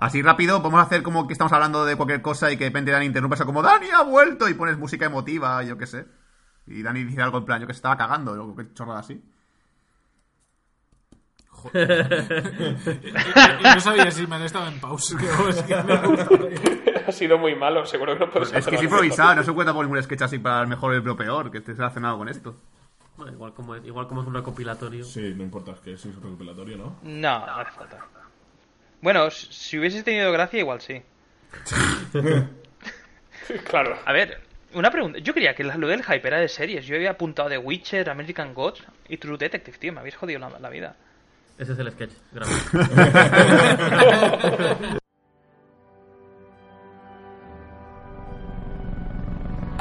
[0.00, 2.90] Así rápido, podemos hacer como que estamos hablando de cualquier cosa y que de repente
[2.90, 6.06] Dani interrumpe eso como Dani ha vuelto y pones música emotiva, yo qué sé.
[6.66, 9.22] Y Dani dice algo en plan, yo que se estaba cagando, o qué chorrada así.
[13.60, 15.16] Y no sabía si me han estado en pausa.
[15.18, 15.74] que- es que
[16.94, 19.52] me ha sido muy malo, seguro que no puedes Es que es improvisado, no se
[19.52, 22.28] cuenta por ningún sketch así para el mejor y lo peor, que esté relacionado con
[22.28, 22.56] esto.
[23.16, 25.04] Bueno, igual, como, igual como es un recopilatorio.
[25.04, 26.96] Sí, no importa, es que es un recopilatorio, ¿no?
[27.02, 27.98] No, no hace falta.
[29.02, 31.02] Bueno, si hubieses tenido gracia, igual sí.
[33.64, 33.98] Claro.
[34.04, 34.40] A ver,
[34.74, 35.18] una pregunta.
[35.18, 36.86] Yo creía que lo del hype era de series.
[36.86, 39.92] Yo había apuntado de Witcher, American Gods y True Detective, tío.
[39.92, 40.94] Me habéis jodido la, la vida.
[41.58, 42.12] Ese es el sketch.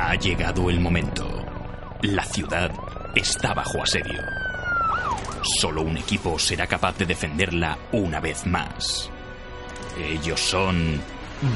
[0.01, 1.27] Ha llegado el momento.
[2.01, 2.71] La ciudad
[3.15, 4.21] está bajo asedio.
[5.41, 9.09] Solo un equipo será capaz de defenderla una vez más.
[9.97, 11.01] Ellos son...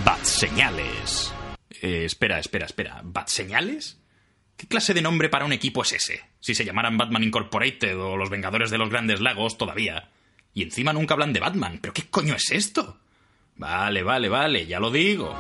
[0.06, 1.34] Bat Señales.
[1.82, 3.02] Eh, espera, espera, espera.
[3.04, 4.00] ¿Bat Señales?
[4.56, 6.22] ¿Qué clase de nombre para un equipo es ese?
[6.40, 10.10] Si se llamaran Batman Incorporated o los Vengadores de los Grandes Lagos todavía.
[10.54, 11.80] Y encima nunca hablan de Batman.
[11.82, 12.98] ¿Pero qué coño es esto?
[13.58, 15.36] Vale, vale, vale, ya lo digo.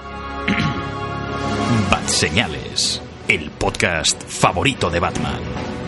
[1.91, 5.82] Bat Señales, el podcast favorito de Batman.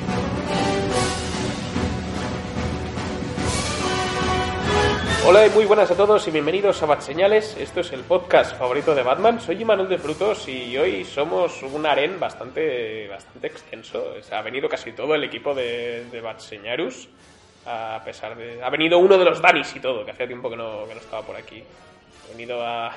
[5.28, 7.58] Hola y muy buenas a todos y bienvenidos a Bat Señales.
[7.58, 9.42] Esto es el podcast favorito de Batman.
[9.42, 14.14] Soy Imanol de Frutos y hoy somos un aren bastante, bastante extenso.
[14.32, 17.10] Ha venido casi todo el equipo de, de Bat Señarus.
[17.66, 18.64] A pesar de.
[18.64, 21.02] Ha venido uno de los Danis y todo, que hacía tiempo que no, que no
[21.02, 21.64] estaba por aquí.
[22.26, 22.96] Ha venido a.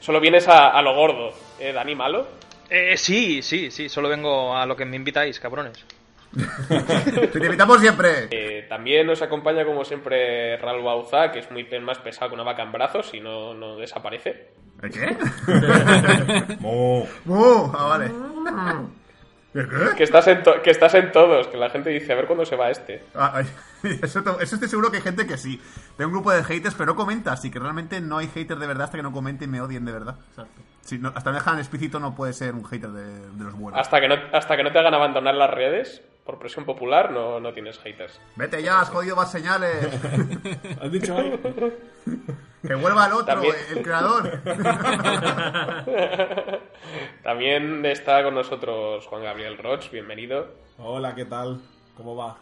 [0.00, 2.26] Solo vienes a, a lo gordo, ¿eh, Dani Malo?
[2.70, 3.90] Eh, sí, sí, sí.
[3.90, 5.84] Solo vengo a lo que me invitáis, cabrones.
[7.32, 8.28] Te invitamos siempre.
[8.30, 12.44] Eh, también nos acompaña, como siempre, Ral Bauza, que es muy más pesado que una
[12.44, 14.50] vaca en brazos y no, no desaparece.
[14.82, 15.16] ¿El qué?
[16.60, 17.06] Mo.
[17.26, 17.70] ¡Uh!
[17.76, 18.10] Ah, vale.
[19.96, 22.56] Que estás, en que estás en todos, que la gente dice, a ver cuándo se
[22.56, 23.02] va este.
[23.14, 23.42] Ah,
[24.02, 25.60] eso, to- eso estoy seguro que hay gente que sí.
[25.98, 28.66] Tengo un grupo de haters, pero no comenta, así que realmente no hay haters de
[28.66, 30.16] verdad hasta que no comenten y me odien de verdad.
[30.30, 30.62] Exacto.
[30.80, 33.78] Si no- hasta no dejan explícito no puede ser un hater de, de los buenos.
[33.78, 37.40] Hasta que, no, hasta que no te hagan abandonar las redes, por presión popular, no,
[37.40, 38.20] no tienes haters.
[38.36, 39.86] Vete ya, has jodido más señales.
[40.80, 41.38] ¿Has dicho algo?
[42.66, 43.54] que vuelva el otro, También.
[43.70, 44.40] el creador.
[47.22, 50.48] También está con nosotros Juan Gabriel Roch, bienvenido.
[50.78, 51.60] Hola, ¿qué tal?
[51.96, 52.36] ¿Cómo va?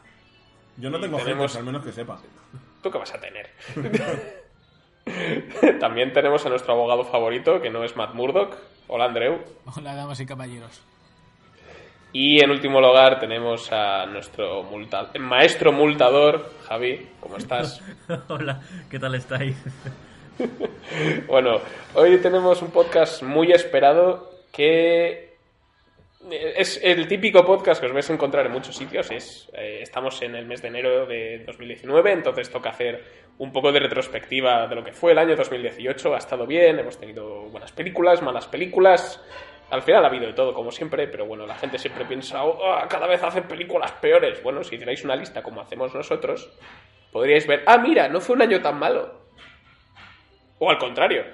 [0.76, 2.18] Yo no Y tengo tenemos- haters, al menos que sepa.
[2.82, 3.50] ¿Tú qué vas a tener?
[5.80, 8.56] También tenemos a nuestro abogado favorito, que no es Matt Murdock.
[8.88, 9.40] Hola, Andreu.
[9.76, 10.82] Hola, damas y caballeros.
[12.12, 17.08] Y en último lugar tenemos a nuestro multa- maestro multador, Javi.
[17.20, 17.80] ¿Cómo estás?
[18.28, 18.60] Hola,
[18.90, 19.56] ¿qué tal estáis?
[21.26, 21.58] Bueno,
[21.94, 25.34] hoy tenemos un podcast muy esperado que
[26.30, 29.10] es el típico podcast que os vais a encontrar en muchos sitios.
[29.10, 33.04] Es, eh, estamos en el mes de enero de 2019, entonces toca hacer
[33.36, 36.14] un poco de retrospectiva de lo que fue el año 2018.
[36.14, 39.22] Ha estado bien, hemos tenido buenas películas, malas películas.
[39.70, 42.76] Al final ha habido de todo, como siempre, pero bueno, la gente siempre piensa, "Oh,
[42.88, 44.42] cada vez hacen películas peores.
[44.42, 46.50] Bueno, si hicierais una lista como hacemos nosotros,
[47.12, 49.20] podríais ver, ah, mira, no fue un año tan malo.
[50.58, 51.24] O al contrario.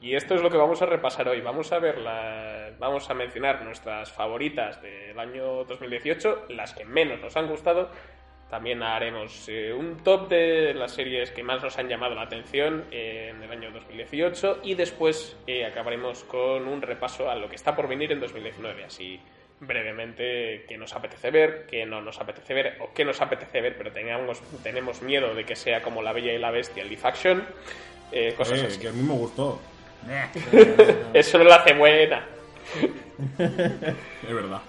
[0.00, 1.40] Y esto es lo que vamos a repasar hoy.
[1.40, 7.18] Vamos a ver la- vamos a mencionar nuestras favoritas del año 2018, las que menos
[7.20, 7.90] nos han gustado.
[8.50, 12.84] También haremos eh, un top de las series que más nos han llamado la atención
[12.90, 17.56] eh, en el año 2018 y después eh, acabaremos con un repaso a lo que
[17.56, 18.84] está por venir en 2019.
[18.84, 19.20] Así
[19.60, 23.76] brevemente qué nos apetece ver, qué no nos apetece ver o qué nos apetece ver,
[23.76, 27.02] pero tengamos, tenemos miedo de que sea como La Bella y la Bestia, el live
[27.04, 27.44] action.
[28.12, 28.80] eh, cosas así.
[28.80, 29.60] que a mí me gustó.
[31.12, 32.24] Eso no la hace buena.
[33.38, 34.60] Es verdad.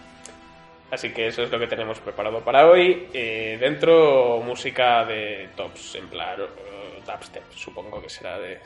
[0.92, 3.08] Así que eso es lo que tenemos preparado para hoy.
[3.14, 8.60] Eh, dentro, música de tops, en plan eh, dubstep, supongo que será de.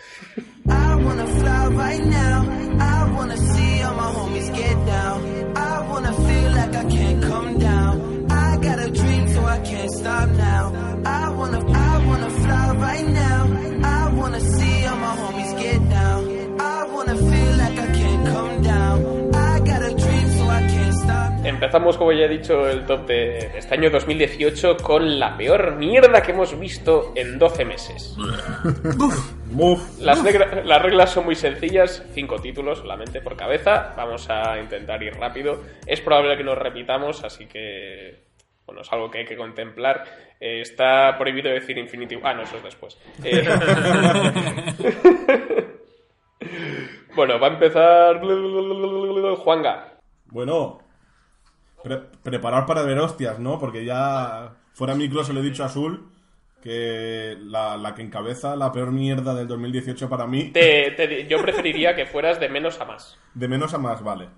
[13.94, 16.60] I wanna see all my homies get down.
[16.60, 19.13] I wanna feel like I can't come down.
[21.54, 26.22] Empezamos, como ya he dicho, el top de este año 2018 con la peor mierda
[26.22, 28.16] que hemos visto en 12 meses.
[30.00, 33.94] Las reglas son muy sencillas, cinco títulos solamente por cabeza.
[33.96, 35.62] Vamos a intentar ir rápido.
[35.86, 38.24] Es probable que nos repitamos, así que
[38.66, 40.06] bueno, es algo que hay que contemplar.
[40.40, 42.18] Eh, está prohibido decir Infinity.
[42.24, 42.98] Ah, no, eso es después.
[43.24, 43.44] Eh,
[47.16, 48.22] Bueno, va a empezar
[49.38, 50.00] Juanga.
[50.26, 50.80] Bueno,
[51.84, 53.60] pre- preparar para ver hostias, ¿no?
[53.60, 56.10] Porque ya fuera micro se lo he dicho a Azul
[56.62, 61.42] que la, la que encabeza la peor mierda del 2018 para mí, Te- te- yo
[61.42, 63.18] preferiría que fueras de menos a más.
[63.34, 64.30] de menos a más, vale.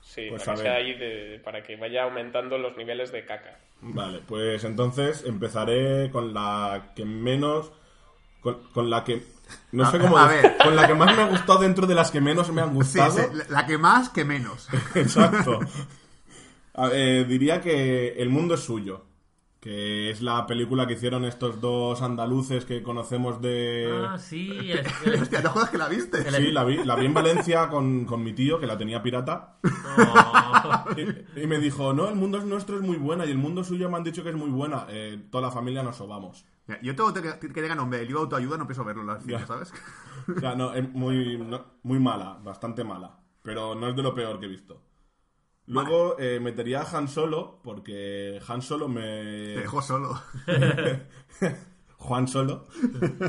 [0.00, 0.80] Sí, Pues para, que sea ver.
[0.82, 3.58] ahí de- para que vaya aumentando los niveles de caca.
[3.80, 7.72] Vale, pues entonces empezaré con la que menos.
[8.40, 9.22] Con, con la que.
[9.72, 10.16] No sé cómo.
[10.18, 10.56] a de- ver.
[10.62, 12.74] Con la que más me ha gustado dentro de las que menos me han Sí,
[12.74, 13.10] gustado.
[13.12, 14.68] sí, la que más que menos.
[14.94, 15.60] Exacto.
[16.74, 19.06] A- eh, diría que El mundo es suyo.
[19.60, 23.88] Que es la película que hicieron estos dos andaluces que conocemos de.
[24.08, 24.50] Ah, sí.
[25.22, 25.40] Hostia,
[25.70, 26.28] que la viste.
[26.28, 29.58] Sí, la vi, la vi en Valencia con, con mi tío, que la tenía pirata.
[29.62, 30.84] Oh.
[31.36, 33.62] Y, y me dijo, no, el mundo es nuestro es muy buena y el mundo
[33.64, 34.84] suyo me han dicho que es muy buena.
[34.90, 36.44] Eh, toda la familia nos sobamos.
[36.66, 39.06] Mira, Yo tengo que, que tenga nombre, el libro de autoayuda, no pienso verlo en
[39.08, 39.46] las.
[39.46, 39.72] ¿sabes?
[40.36, 43.16] O sea, no, es muy, no- muy mala, bastante mala.
[43.42, 44.82] Pero no es de lo peor que he visto.
[45.66, 49.00] Luego eh, metería a Han Solo, porque Han Solo me...
[49.00, 50.20] Te dejó solo.
[51.98, 52.66] Juan Solo.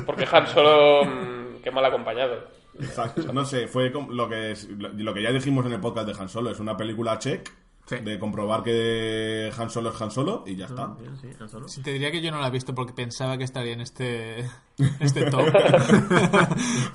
[0.04, 2.48] Porque Han Solo, mm, qué mal acompañado.
[2.80, 3.32] Exacto.
[3.32, 6.20] No sé, fue como lo que, es- lo, que ya dijimos en el podcast de
[6.20, 6.50] Han Solo.
[6.50, 7.48] Es una película check
[7.86, 7.96] Sí.
[7.98, 10.86] de comprobar que Han Solo es Han Solo y ya está.
[10.98, 11.68] Bien, sí, Han Solo.
[11.68, 14.40] Sí, te diría que yo no la he visto porque pensaba que estaría en este,
[15.00, 15.52] este top.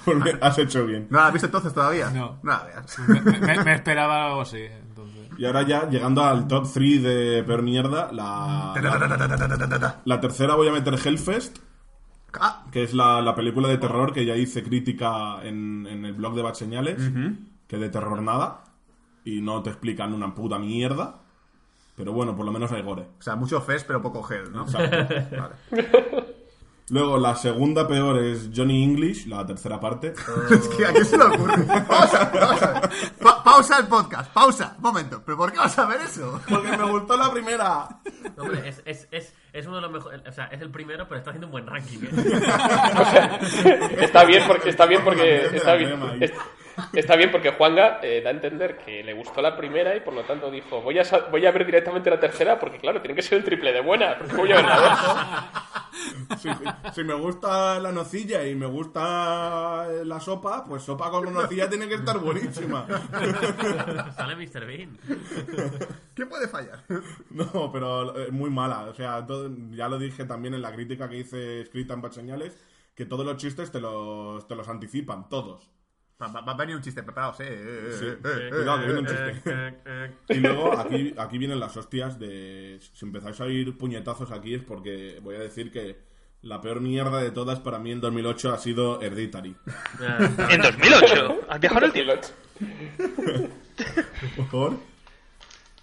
[0.04, 1.08] Porque has hecho bien.
[1.12, 2.10] ¿No la has visto entonces todavía?
[2.10, 2.40] No.
[2.44, 3.00] Veas.
[3.08, 4.66] Me, me- me esperaba algo así.
[5.40, 10.68] Y ahora ya, llegando al top 3 de peor mierda, la, la, la tercera voy
[10.68, 11.60] a meter Hellfest,
[12.72, 16.36] que es la, la película de terror que ya hice crítica en, en el blog
[16.36, 17.02] de Bad Señales,
[17.68, 18.66] que de terror nada,
[19.24, 21.22] y no te explican una puta mierda,
[21.96, 23.04] pero bueno, por lo menos hay gore.
[23.18, 24.66] o sea, mucho fest, pero poco gel, ¿no?
[24.66, 25.58] Vale.
[26.92, 30.14] Luego, la segunda peor es Johnny English, la tercera parte.
[30.50, 31.64] Es que a quién se le ocurre.
[31.88, 32.82] Pausa, pausa.
[33.22, 34.74] Pa- pausa el podcast, pausa.
[34.78, 35.22] Un momento.
[35.26, 36.40] ¿Pero por qué vas a ver eso?
[36.48, 37.88] Porque me gustó la primera.
[38.38, 40.22] No, hombre, es, es, es, es uno de los mejores.
[40.28, 42.00] O sea, es el primero, pero está haciendo un buen ranking.
[42.04, 42.10] ¿eh?
[44.00, 46.00] Está bien porque está bien porque está bien,
[46.94, 50.14] está bien porque Juanga eh, da a entender que le gustó la primera y por
[50.14, 53.22] lo tanto dijo voy a voy a ver directamente la tercera porque claro tiene que
[53.22, 55.52] ser el triple de buena porque voy a ver la.
[56.40, 56.48] Si,
[56.94, 61.88] si me gusta la nocilla y me gusta la sopa, pues sopa con nocilla tiene
[61.90, 62.86] que estar buenísima.
[64.16, 64.66] Sale Mr.
[64.66, 64.98] Bean.
[66.16, 66.84] ¿Qué puede fallar?
[67.32, 68.82] No, pero es muy mala.
[68.86, 72.58] O sea, todo- ya lo dije también en la crítica que hice escrita en Señales,
[72.96, 75.70] que todos los chistes te los, te los anticipan, todos.
[76.22, 77.44] Va, va- va a venir un chiste preparado, sí.
[77.44, 78.06] eh, eh, Sí.
[78.06, 79.52] eh, eh, Cuidado, que viene un eh, chiste.
[79.52, 82.78] Eh, eh, Y luego aquí, aquí vienen las hostias de...
[82.94, 85.98] Si empezáis a oír puñetazos aquí es porque voy a decir que
[86.42, 89.56] la peor mierda de todas para mí en 2008 ha sido Hereditary.
[90.02, 91.40] eh, En 2008.
[91.48, 92.14] ¿Has viajado el tiempo?
[92.14, 93.50] 2008.
[94.52, 94.78] ¿Por?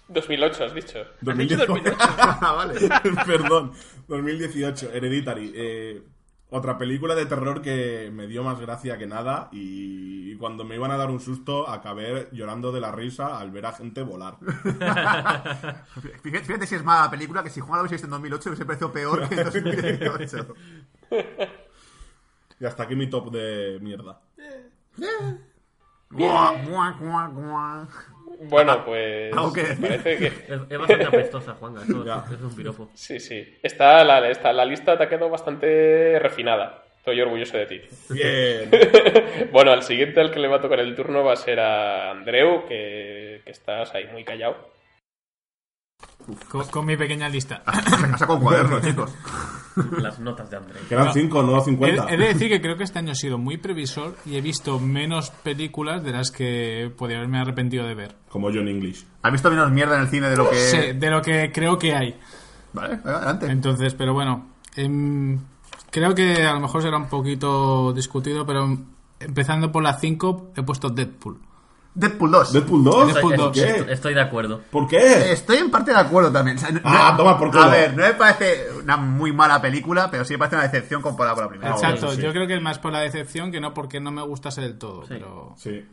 [0.09, 0.99] 2008 has dicho.
[1.27, 1.97] ¿Has dicho 2008?
[1.99, 2.89] Ah, vale.
[3.25, 3.73] Perdón,
[4.07, 5.51] 2018, Hereditary.
[5.55, 6.01] Eh,
[6.49, 10.91] otra película de terror que me dio más gracia que nada y cuando me iban
[10.91, 14.37] a dar un susto acabé llorando de la risa al ver a gente volar.
[16.23, 18.49] Fíjate, fíjate si es mala la película, que si Juan la hubiese visto en 2008
[18.49, 20.47] hubiese parecido peor que en 2018.
[22.59, 24.19] Y hasta aquí mi top de mierda.
[26.09, 27.87] Guau, guau, guau, guau.
[28.39, 29.81] Bueno, pues ¿Algo que me decir?
[30.03, 31.81] parece que es, es bastante apestosa, Juanga.
[31.83, 32.89] Eso es un piropo.
[32.93, 33.57] sí, sí.
[33.63, 36.83] Está la, está, la lista te ha quedado bastante refinada.
[36.97, 37.81] Estoy orgulloso de ti.
[38.09, 38.69] Bien.
[39.51, 42.11] Bueno, al siguiente al que le va a tocar el turno va a ser a
[42.11, 44.57] Andreu, que, que estás ahí muy callado.
[46.49, 47.63] Con, con mi pequeña lista.
[47.89, 49.13] Se saca un cuaderno, chicos.
[50.01, 50.79] Las notas de André.
[50.89, 52.09] Quedan 5, no He, 50.
[52.09, 54.79] he de decir que creo que este año he sido muy previsor y he visto
[54.79, 58.15] menos películas de las que podría haberme arrepentido de ver.
[58.29, 59.05] Como John English.
[59.21, 60.55] ¿Has visto menos mierda en el cine de lo que...?
[60.57, 62.19] Sí, de lo que creo que hay.
[62.73, 63.45] Vale, adelante.
[63.49, 65.39] Entonces, pero bueno, em,
[65.91, 68.77] creo que a lo mejor será un poquito discutido, pero
[69.19, 71.39] empezando por la 5 he puesto Deadpool.
[71.99, 72.53] Deadpool 2.
[72.53, 73.07] ¿Deadpool 2?
[73.13, 73.51] Deadpool ¿Por 2.
[73.53, 73.67] qué?
[73.69, 74.61] Estoy, estoy de acuerdo.
[74.69, 75.31] ¿Por qué?
[75.31, 76.57] Estoy en parte de acuerdo también.
[76.57, 77.63] O sea, no- Ah, no- toma por culo.
[77.63, 81.01] A ver, no me parece una muy mala película, pero sí me parece una decepción
[81.01, 81.71] comparada con la primera.
[81.71, 82.21] Exacto, sí.
[82.21, 84.77] yo creo que es más por la decepción que no porque no me gustase del
[84.77, 85.07] todo, Sí.
[85.09, 85.85] pero, Sí.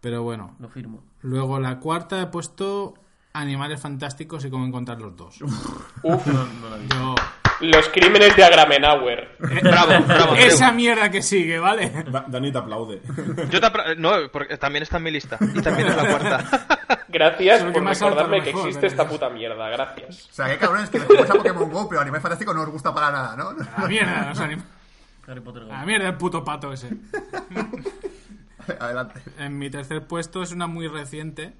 [0.00, 0.56] pero bueno.
[0.60, 1.02] Lo firmo.
[1.20, 2.94] Luego la cuarta he puesto
[3.34, 5.40] Animales Fantásticos y cómo encontrar los dos.
[5.42, 6.88] Uf, No, no la vi.
[6.88, 7.14] Yo,
[7.60, 9.36] los crímenes de Agramenauer.
[9.38, 10.34] Bravo, bravo.
[10.36, 11.90] Esa mierda que sigue, ¿vale?
[12.10, 13.00] Da- Dani te aplaude.
[13.50, 15.38] Yo te apra- No, porque también está en mi lista.
[15.54, 16.68] Y también es la cuarta.
[17.08, 19.68] Gracias que por recordarme lo que mejor, existe pero- esta puta mierda.
[19.70, 20.28] Gracias.
[20.30, 22.68] O sea, qué cabrones que jugáis a Pokémon GO, pero a nivel fantástico no os
[22.70, 23.48] gusta para nada, ¿no?
[23.76, 24.62] A la mierda, los anim-
[25.26, 26.88] Harry Potter a la mierda el puto pato ese.
[28.80, 29.20] adelante.
[29.38, 31.54] En mi tercer puesto es una muy reciente,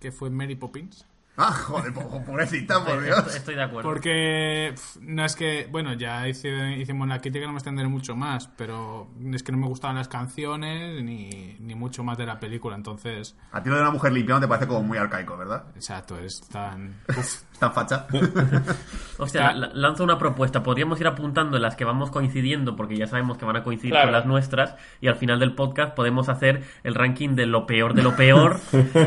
[0.00, 1.06] que fue Mary Poppins.
[1.40, 3.18] Ah, joder, po- pobrecita, por Estoy, Dios.
[3.18, 3.88] estoy- estoy de acuerdo.
[3.88, 8.48] Porque no es que, bueno, ya hice- hicimos la crítica, no me extenderé mucho más,
[8.56, 12.74] pero es que no me gustaban las canciones ni, ni mucho más de la película,
[12.74, 15.64] entonces, A ti lo de una mujer limpiando te parece como muy arcaico, ¿verdad?
[15.76, 16.96] exacto, es tan...
[17.16, 17.42] uf.
[17.58, 18.06] Tan facha.
[19.18, 20.62] Hostia, Está- la- lanzo una propuesta.
[20.62, 23.92] Podríamos ir apuntando en las que vamos coincidiendo, porque ya sabemos que van a coincidir
[23.92, 24.06] Claro.
[24.06, 27.94] con las nuestras, y al final del podcast podemos hacer el ranking de lo peor
[27.94, 28.60] de lo peor,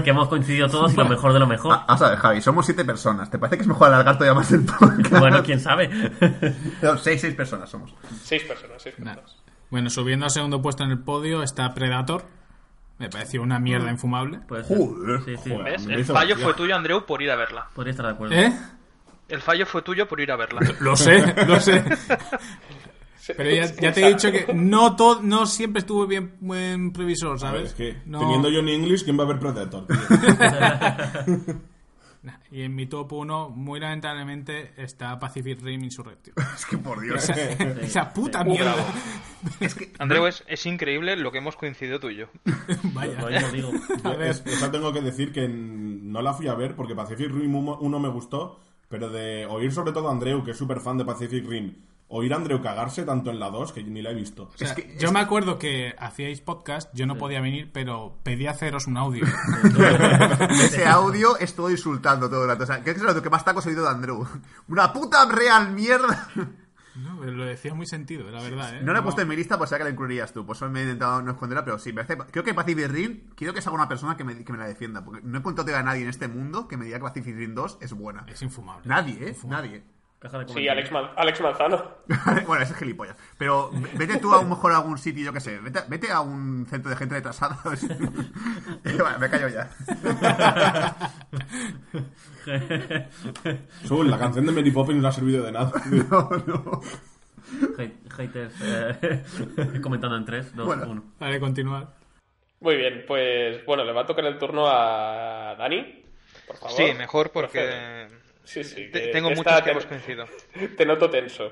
[0.03, 1.73] que hemos coincidido todos, y lo mejor de lo mejor.
[1.75, 3.29] Ah, Vamos a ver, Javi, somos siete personas.
[3.31, 5.09] ¿Te parece que es mejor alargar todavía más el podcast?
[5.19, 5.89] Bueno, quién sabe.
[6.81, 7.93] No, seis, seis personas somos.
[8.23, 9.15] Seis personas, seis Nah.
[9.15, 9.37] personas.
[9.69, 12.25] Bueno, subiendo al segundo puesto en el podio está Predator,
[12.99, 14.39] me pareció una mierda infumable.
[14.47, 14.77] Puede ser.
[14.77, 15.49] Joder, Sí, sí.
[15.49, 15.63] joder.
[15.73, 15.85] ¿Ves?
[15.87, 17.67] me El fallo fue tuyo, Andreu, por ir a verla.
[17.73, 18.35] Podría estar de acuerdo.
[18.35, 18.53] ¿Eh?
[19.29, 20.59] El fallo fue tuyo por ir a verla.
[20.81, 21.83] Lo sé, lo sé.
[23.37, 27.39] Pero ya, ya te he dicho que no todo, no siempre estuvo bien buen previsor,
[27.39, 27.61] ¿sabes?
[27.61, 29.85] ver, es que No- teniendo Johnny English, ¿quién va a ver Predator?
[32.51, 36.35] Y en mi top 1, muy lamentablemente, está Pacific Rim Insurrection.
[36.55, 37.27] Es que por Dios.
[37.81, 38.75] Esa puta mierda.
[39.99, 42.27] Andreu, es, es increíble lo que hemos coincidido tú y yo.
[42.93, 43.19] Vaya.
[43.21, 43.71] Lo mismo digo.
[44.21, 47.99] Es- Esa tengo que decir que no la fui a ver porque Pacific Rim 1
[47.99, 48.59] me gustó,
[48.89, 51.73] pero de oír sobre todo a Andreu, que es súper fan de Pacific Rim,
[52.11, 54.49] oír a Andreu cagarse tanto en la 2 que ni la he visto.
[54.53, 58.19] O sea, Es que- yo me acuerdo que hacíais podcast, yo no podía venir, pero
[58.23, 59.25] pedí haceros un audio.
[60.49, 62.63] Ese audio estoy insultando todo el rato.
[62.63, 64.25] O sea, ¿qué es lo que más tacos he oído de Andrew?
[64.67, 66.27] Una puta real mierda.
[66.93, 68.81] No, pero lo decía muy sentido, la verdad, ¿eh?
[68.83, 70.45] No la he puesto en mi lista, pues sé que la incluirías tú.
[70.45, 73.53] Pues eso me he intentado no esconderla, pero sí, me creo que Pacific Rim, quiero
[73.53, 75.01] que salga una persona que me, que me la defienda.
[75.03, 77.55] Porque no he encontrado a nadie en este mundo que me diga que Pacific Rim
[77.55, 78.25] 2 es buena.
[78.27, 78.81] Es infumable.
[78.85, 79.37] Nadie, ¿eh?
[79.45, 79.83] Nadie.
[80.21, 80.67] Caja de Sí.
[80.69, 81.83] Alex, Man- Alex Manzano.
[82.45, 83.15] bueno, ese es gilipollas.
[83.39, 85.57] Pero vete tú a lo mejor a algún sitio, yo qué sé.
[85.59, 87.57] Vete, vete a un centro de gente retrasada.
[87.63, 89.67] vale, me callo ya.
[93.83, 95.71] Sul, la canción de Mary Poppins no ha servido de nada.
[96.09, 96.81] No, no.
[97.77, 99.23] Hate- Haters eh,
[99.81, 100.85] comentando en 3, 2, Bueno.
[100.89, 101.03] 1.
[101.19, 101.87] Vale, continuar.
[102.59, 106.03] Muy bien, pues bueno, le va a tocar el turno a Dani.
[106.47, 106.77] Por favor.
[106.77, 108.20] Sí, mejor porque Procede.
[108.43, 108.89] Sí, sí.
[108.91, 110.27] te- tengo muchos que hemos coincidido.
[110.77, 111.51] Te noto tenso.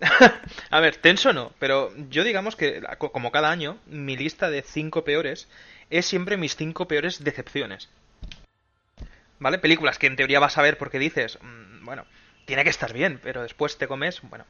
[0.70, 4.62] A ver, tenso no, pero yo digamos que, co- como cada año, mi lista de
[4.62, 5.48] cinco peores
[5.90, 7.88] es siempre mis cinco peores decepciones.
[9.40, 9.58] ¿Vale?
[9.58, 12.04] Películas que en teoría vas a ver porque dices, mm, bueno,
[12.44, 14.44] tiene que estar bien, pero después te comes, bueno,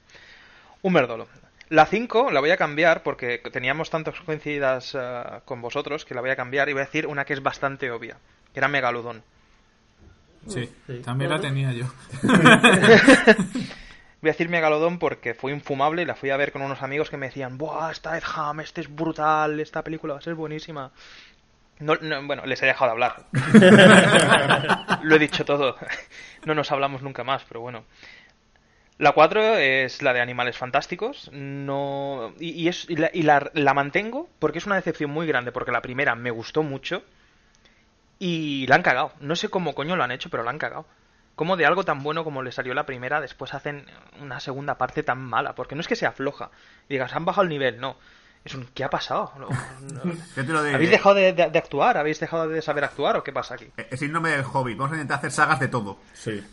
[0.83, 1.28] un merdolo.
[1.71, 6.23] La 5 la voy a cambiar porque teníamos tantas coincididas eh, con vosotros que la
[6.23, 8.16] voy a cambiar y voy a decir una que es bastante obvia,
[8.54, 9.23] que era Megalodon.
[10.47, 11.00] Sí, Sí.
[11.04, 11.87] también la tenía yo.
[14.21, 17.09] Voy a decir Megalodon porque fue infumable y la fui a ver con unos amigos
[17.09, 20.35] que me decían, ¡buah, está Ed Ham, este es brutal, esta película va a ser
[20.35, 20.90] buenísima!
[21.78, 23.26] No, no, bueno, les he dejado de hablar.
[25.04, 25.76] Lo he dicho todo.
[26.45, 27.85] No nos hablamos nunca más, pero bueno.
[28.99, 31.30] La 4 es la de Animales Fantásticos.
[31.33, 35.28] No, y, y es, y, la, y la- la mantengo porque es una decepción muy
[35.28, 37.04] grande, porque la primera me gustó mucho
[38.19, 39.13] y la han cagado.
[39.21, 40.87] No sé cómo coño lo han hecho, pero la han cagado.
[41.35, 43.87] Como de algo tan bueno como le salió la primera, después hacen
[44.21, 45.55] una segunda parte tan mala.
[45.55, 46.51] Porque no es que sea floja.
[46.89, 47.97] Digas, han bajado el nivel, no.
[48.45, 49.33] Es un, ¿qué ha pasado?
[49.39, 50.13] No, no.
[50.37, 50.75] Yo te lo diré.
[50.75, 51.97] ¿Habéis dejado de, de- de actuar?
[51.97, 53.67] ¿Habéis dejado de saber actuar o qué pasa aquí?
[53.77, 54.75] El síndrome del hobby.
[54.75, 55.99] Vamos a intentar hacer sagas de todo.
[56.15, 56.45] Sí.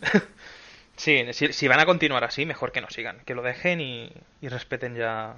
[0.96, 3.18] Sí, si, si van a continuar así, mejor que no sigan.
[3.26, 5.36] Que lo dejen y, y respeten ya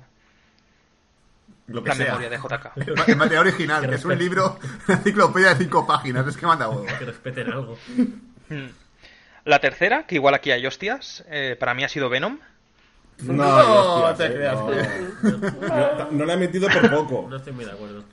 [1.69, 2.07] Lo que la sea.
[2.07, 2.73] memoria de JK.
[3.09, 4.59] El material original, que es un libro,
[4.89, 6.27] una enciclopedia de cinco páginas.
[6.27, 6.87] Es que manda huevo.
[6.99, 7.79] Que respeten algo.
[8.49, 8.67] Mm.
[9.45, 12.39] La tercera, que igual aquí hay hostias, eh, para mí ha sido Venom.
[13.23, 14.55] No, No, hostias, te eh, creas.
[15.23, 15.39] no.
[15.69, 17.27] No, no la he metido por poco.
[17.31, 18.05] No estoy muy de acuerdo.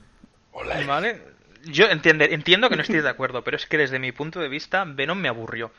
[0.86, 1.22] ¿Vale?
[1.64, 4.48] Yo entiende- entiendo que no estéis de acuerdo, pero es que desde mi punto de
[4.48, 5.70] vista, Venom me aburrió.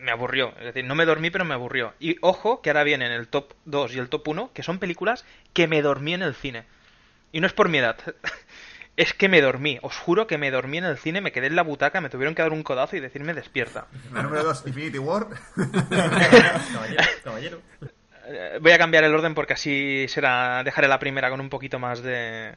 [0.00, 0.54] Me aburrió.
[0.58, 1.94] Es decir, no me dormí, pero me aburrió.
[2.00, 5.24] Y ojo, que ahora vienen el top 2 y el top 1, que son películas
[5.52, 6.64] que me dormí en el cine.
[7.32, 7.96] Y no es por mi edad.
[8.96, 9.78] Es que me dormí.
[9.80, 12.34] Os juro que me dormí en el cine, me quedé en la butaca, me tuvieron
[12.34, 13.86] que dar un codazo y decirme despierta.
[14.12, 15.26] La número 2, Infinity War.
[15.88, 17.62] Caballero, caballero.
[18.26, 20.62] Eh, Voy a cambiar el orden porque así será.
[20.64, 22.56] Dejaré la primera con un poquito más de.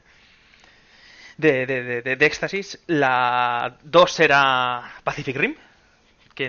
[1.38, 2.78] de, de, de- de- de éxtasis.
[2.88, 5.54] La 2 será Pacific Rim.
[6.34, 6.46] Que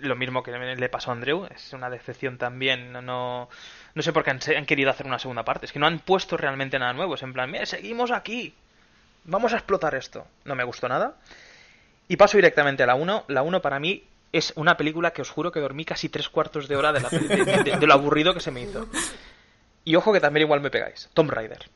[0.00, 1.46] lo mismo que le pasó a Andreu.
[1.54, 2.92] Es una decepción también.
[2.92, 3.48] No, no,
[3.94, 5.66] no sé por qué han, querido hacer una segunda parte.
[5.66, 7.14] Es que no han puesto realmente nada nuevo.
[7.14, 8.54] Es en plan, "Mira, seguimos aquí.
[9.24, 10.26] Vamos a explotar esto.
[10.44, 11.14] No me gustó nada.
[12.08, 13.24] Y paso directamente a la 1.
[13.28, 16.68] La 1 para mí es una película que os juro que dormí casi tres cuartos
[16.68, 18.86] de hora de, la de- de lo aburrido que se me hizo.
[19.84, 21.08] Y ojo que también igual me pegáis.
[21.14, 21.68] Tomb Raider.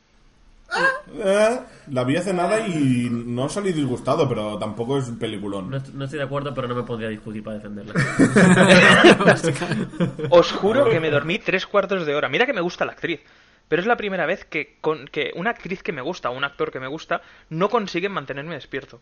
[1.21, 1.59] Eh,
[1.91, 5.71] La vi hace nada y no salí disgustado, pero tampoco es un peliculón.
[5.71, 7.93] No, est- no estoy de acuerdo, pero no me pondría a discutir para defenderla.
[10.29, 12.29] Os juro que me dormí tres cuartos de hora.
[12.29, 13.19] Mira que me gusta la actriz.
[13.67, 16.43] Pero es la primera vez que, con, que una actriz que me gusta o un
[16.43, 18.99] actor que me gusta no consiguen mantenerme despierto.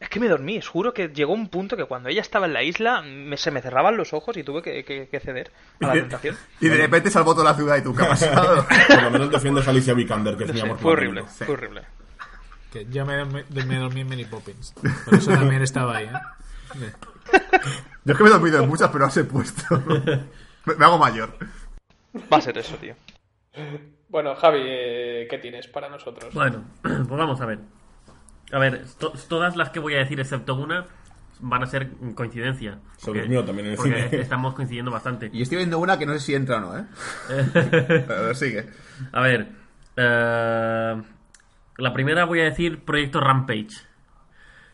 [0.00, 2.52] Es que me dormí, os juro que llegó un punto que cuando ella estaba en
[2.52, 5.86] la isla me- se me cerraban los ojos y tuve que, que- que ceder a
[5.86, 6.36] la tentación.
[6.60, 8.66] Y de repente salvó toda la ciudad y tú, ¿qué ha pasado?
[8.88, 11.24] Por lo menos defiendes a Alicia Vikander, que es No mi sé, amor fue horrible,
[11.24, 11.82] fue horrible.
[12.72, 14.74] Que yo me, me- me dormí en Mary Poppins.
[15.04, 16.10] Por eso también estaba ahí, ¿eh?
[18.04, 19.80] Yo es que me he dormido en muchas, pero las he puesto.
[20.66, 21.36] Me, me hago mayor.
[22.32, 22.94] Va a ser eso, tío.
[24.08, 26.34] Bueno, Javi, eh, ¿qué tienes para nosotros?
[26.34, 27.60] Bueno, pues vamos a ver.
[28.54, 30.86] A ver, to- todas las que voy a decir, excepto una,
[31.40, 32.78] van a ser coincidencia.
[32.96, 34.22] Se durmió también en el porque cine.
[34.22, 35.30] estamos coincidiendo bastante.
[35.32, 36.84] Y estoy viendo una que no sé si entra o no, ¿eh?
[38.06, 38.68] Pero sigue.
[39.12, 39.48] A ver,
[39.96, 41.02] eh,
[41.78, 43.68] la primera voy a decir Proyecto Rampage.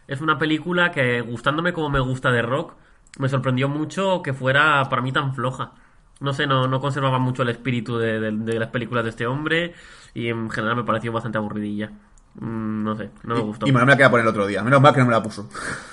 [0.07, 2.75] Es una película que, gustándome como me gusta de rock,
[3.19, 5.73] me sorprendió mucho que fuera para mí tan floja.
[6.21, 9.27] No sé, no, no conservaba mucho el espíritu de, de- de las películas de este
[9.27, 9.73] hombre
[10.13, 11.93] y en general me pareció bastante aburridilla.
[12.35, 13.67] Mm, no sé, no me gustó.
[13.67, 14.63] Y me la queda poner el otro día.
[14.63, 15.49] Menos mal que no me la puso.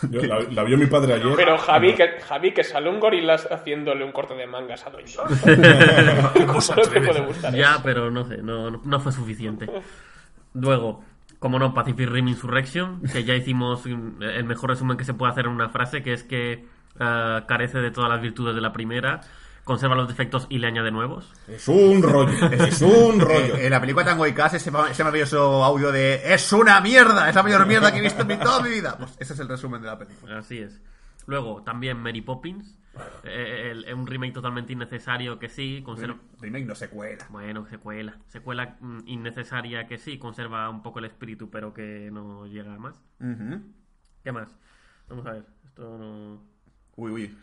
[0.10, 1.34] Yo- la, la vio mi padre ayer.
[1.36, 4.98] Pero Javi, que, Javi, que sale un gorilas haciéndole un corte de mangas a no
[6.92, 7.82] te puede gustar Ya, eso.
[7.84, 9.68] pero no sé, no, no- no fue suficiente.
[10.54, 11.04] Luego,
[11.40, 15.46] como no, Pacific Rim Insurrection, que ya hicimos el mejor resumen que se puede hacer
[15.46, 16.66] en una frase, que es que
[17.00, 19.22] eh, carece de todas las virtudes de la primera,
[19.68, 21.32] conserva los defectos y le añade nuevos.
[21.48, 23.56] Es un rollo, es un rollo.
[23.58, 27.30] En la película Tango y Cash, ese, ese maravilloso audio de ¡Es una mierda!
[27.30, 28.98] Es la mayor mierda que he visto en mi- toda mi vida.
[28.98, 30.40] Pues ese es el resumen de la película.
[30.40, 30.82] Así es.
[31.28, 32.80] Luego, también Mary Poppins,
[33.24, 36.18] eh, el- un remake totalmente innecesario que sí, conserva...
[36.40, 37.26] Remake no secuela.
[37.30, 38.16] Bueno, secuela.
[38.28, 42.80] Secuela mm, innecesaria que sí, conserva un poco el espíritu, pero que no llega a
[42.80, 42.96] más.
[44.24, 44.50] ¿Qué más?
[45.10, 45.44] Vamos a ver.
[45.66, 46.42] Esto no...
[46.96, 47.38] Uy, uy.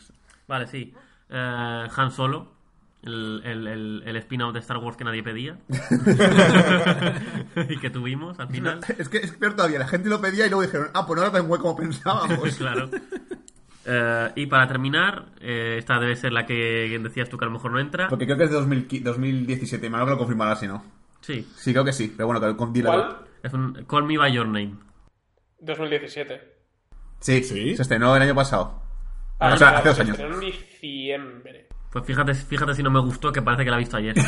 [0.49, 0.93] Vale, sí.
[1.37, 2.53] Eh, Han Solo,
[3.03, 5.59] el, el, el, el spin-off de Star Wars que nadie pedía.
[7.69, 8.81] y que tuvimos al final.
[8.99, 9.81] Es que es peor todavía.
[9.81, 12.55] La gente lo pedía y luego dijeron, ah, pues no era tan guay como pensábamos.
[12.57, 12.89] claro.
[13.85, 17.55] Eh, y para terminar, eh, esta debe ser la que decías tú que a lo
[17.55, 18.09] mejor no entra.
[18.09, 19.91] Porque creo que es de 2000 2017.
[19.91, 20.85] Me que lo confirmará si no.
[21.21, 22.13] Sí, Sí, creo que sí.
[22.17, 23.17] Pero bueno, que con ¿Cuál?
[23.43, 24.75] es un Call Me By Your Name.
[25.61, 26.55] 2017.
[27.21, 27.77] Sí, ¿Sí?
[27.77, 28.83] se estrenó el año pasado.
[29.39, 30.17] Ah, o sea, claro, hace dos se años.
[30.85, 31.69] Diciembre.
[31.91, 34.17] Pues fíjate, fíjate si no me gustó, que parece que la he visto ayer.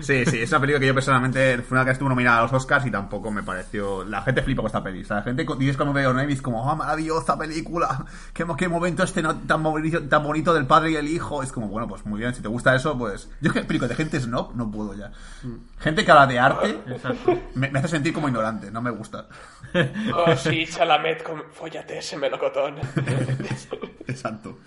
[0.00, 2.52] Sí, sí, es una película que yo personalmente fue una que estuvo nominada a los
[2.52, 4.04] Oscars y tampoco me pareció.
[4.04, 5.02] La gente flipa con esta peli.
[5.02, 8.06] O sea, la gente dices como veo Name es como, oh, maravillosa película.
[8.32, 11.42] Qué, qué momento este no- tan, bonito, tan bonito del padre y el hijo.
[11.42, 13.28] Es como, bueno, pues muy bien, si te gusta eso, pues.
[13.40, 15.10] Yo es que de gente snob no puedo ya.
[15.80, 16.78] Gente que habla de arte
[17.54, 19.26] me, me hace sentir como ignorante, no me gusta.
[20.14, 21.44] Oh, sí, Chalamet, con...
[21.50, 22.76] fóllate ese melocotón.
[24.06, 24.58] Exacto.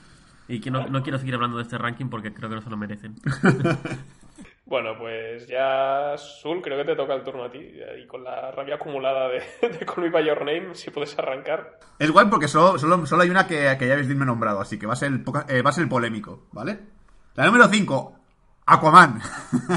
[0.47, 2.69] Y que no, no quiero seguir hablando de este ranking porque creo que no se
[2.69, 3.15] lo merecen.
[4.71, 7.59] Bueno, pues ya, Sul, creo que te toca el turno a ti.
[8.01, 11.77] Y con la rabia acumulada de, de Call Me By Your Name, si puedes arrancar.
[11.99, 14.79] Es guay porque solo, solo, solo hay una que, que ya habéis me nombrado, así
[14.79, 16.79] que va a ser el, eh, va a ser el polémico, ¿vale?
[17.35, 18.20] La número 5,
[18.73, 19.21] Aquaman.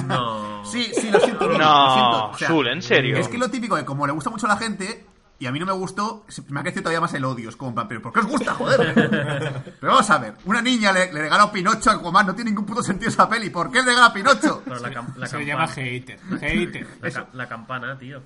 [0.07, 0.45] No.
[0.65, 1.47] Sí, sí, lo siento.
[1.47, 2.25] No, lo siento.
[2.31, 3.19] O sea, Zul, ¿en serio?
[3.19, 5.05] Es que lo típico de como le gusta mucho a la gente
[5.39, 7.51] y a mí no me gustó, me ha crecido todavía más el odio.
[7.51, 8.95] Es como, pero ¿por qué os gusta, joder?
[9.81, 12.51] pero vamos a ver, una niña le, le regala a Pinocho a Aquaman, no tiene
[12.51, 13.51] ningún puto sentido esa peli.
[13.51, 14.63] ¿Por qué le regala a Pinocho?
[14.65, 15.67] Pero la, cam- la Se le campana.
[15.67, 16.19] llama hater.
[16.41, 16.87] Hater.
[17.03, 18.23] La, ca- la campana, tío.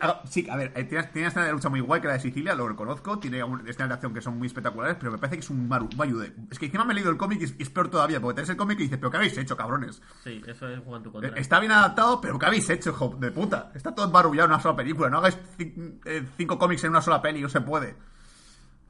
[0.00, 2.12] Ah, Sí, a ver, eh, tiene, tiene una escena de lucha muy guay que la
[2.14, 5.36] de Sicilia, lo reconozco, tiene escenas de acción que son muy espectaculares, pero me parece
[5.36, 6.34] que es un maru, bayude.
[6.50, 8.56] Es que encima me he leído el cómic y es, peor todavía, porque tenés el
[8.56, 10.00] cómic y dices, pero ¿qué habéis hecho, cabrones?
[10.22, 11.38] Sí, eso es tu Eh, contra.
[11.38, 13.72] Está bien adaptado, pero ¿qué habéis hecho, hijo de puta?
[13.74, 15.10] Está todo embarullado en una sola película.
[15.10, 17.96] No hagáis eh, cinco cómics en una sola peli, no se puede.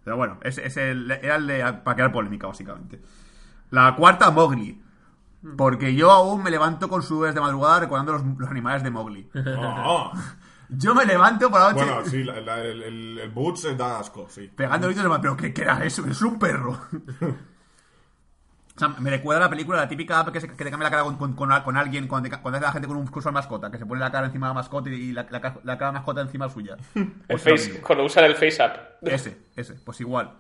[0.05, 3.01] Pero bueno, es, es el, era el de para crear polémica, básicamente.
[3.71, 4.83] La cuarta, Mowgli.
[5.57, 9.29] Porque yo aún me levanto con sudores de madrugada recordando los, los animales de Mowgli.
[9.57, 10.13] Oh.
[10.69, 13.75] Yo me levanto por la noche Bueno, sí, la- la- el, el, el Boots eh,
[13.77, 14.51] da asco, sí.
[14.55, 16.05] pegando gritos de "Ma- pero ¿qué, qué era eso?
[16.07, 16.79] Es un perro.
[18.75, 20.85] O sea, me recuerda a la película, la típica app que, se- que te cambia
[20.85, 23.07] la cara con, con, con- con alguien cuando, te- cuando hace la gente con un
[23.07, 25.41] curso de mascota, que se pone la cara encima de la mascota y la, la,
[25.41, 26.77] ca- la cara de la mascota encima suya.
[26.95, 29.03] El Pues lo face, cuando usan el Face App.
[29.03, 30.35] Ese, ese, pues igual.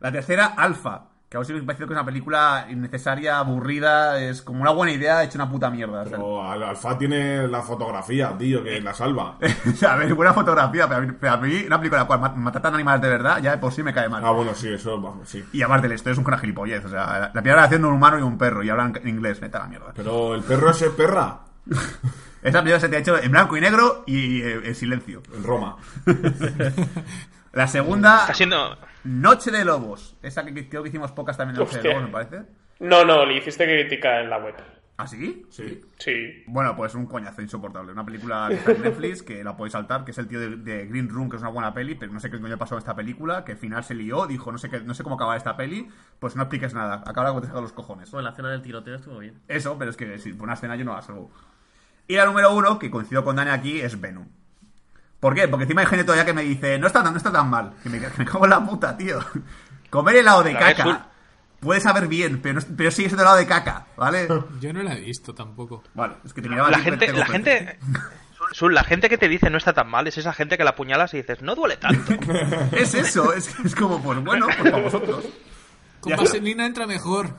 [0.00, 1.06] La tercera, Alpha.
[1.34, 4.70] Que a vos sí me parece que es una película innecesaria, aburrida, es como una
[4.70, 6.02] buena idea hecha una puta mierda.
[6.02, 6.12] o sea.
[6.16, 9.36] Pero Al- Alfa tiene la fotografía, tío, que la salva.
[9.88, 12.72] a ver, buena fotografía, pero a mí, pero a mí una película cual ma- matan
[12.72, 14.22] animales de verdad, ya de por sí me cae mal.
[14.24, 15.44] Ah, bueno, sí, eso, vamos, sí.
[15.52, 16.84] Y aparte, la historia es un gran gilipollez.
[16.84, 19.40] O sea, la primera relación de un humano y un perro y hablan en inglés,
[19.40, 19.92] vete a la mierda.
[19.96, 21.40] Pero el perro ese perra.
[22.44, 25.20] Esa película se te ha hecho en blanco y negro y eh, en silencio.
[25.34, 25.78] En Roma.
[27.52, 28.76] La segunda, Está siendo.
[29.04, 30.16] Noche de Lobos.
[30.22, 31.88] Esa que creo que hicimos pocas también de Noche de.
[31.88, 32.42] Lobos, me parece.
[32.80, 34.54] No, no, le hiciste crítica en la web.
[34.96, 35.44] ¿Ah, sí?
[35.50, 35.80] Sí.
[35.98, 36.44] Sí.
[36.46, 37.90] Bueno, pues un coñazo insoportable.
[37.90, 40.56] Una película que está en Netflix, que la podéis saltar, que es el tío de,
[40.56, 42.78] de Green Room, que es una buena peli, pero no sé qué coño pasó en
[42.78, 45.36] esta película, que al final se lió, dijo, no sé qué, no sé cómo acaba
[45.36, 45.88] esta peli,
[46.20, 48.10] pues no expliques nada, acaba con te saca los cojones.
[48.12, 49.40] Bueno, la cena del tiroteo estuvo bien.
[49.48, 51.32] Eso, pero es que si por una escena yo no la salvo.
[52.06, 54.28] Y la número uno, que coincido con Dani aquí, es Venom.
[55.24, 55.48] ¿Por qué?
[55.48, 57.72] Porque encima hay gente todavía que me dice, no está, tan- no está tan mal.
[57.82, 59.18] Que me, que me cago en la puta, tío.
[59.88, 61.06] Comer helado de caca
[61.60, 64.28] puede saber bien, pero, no- pero sigue siendo helado de caca, ¿vale?
[64.60, 65.82] Yo no la he visto tampoco.
[65.94, 67.78] Vale, es que te miraba La gente, la gente.
[68.52, 70.70] Sul, la gente que te dice no está tan mal es esa gente que la
[70.72, 72.12] apuñalas y dices, no duele tanto.
[72.72, 75.24] Es eso, es, es como, pues bueno, pues para vosotros.
[76.00, 76.16] Con Ya.
[76.18, 77.30] vaselina entra mejor.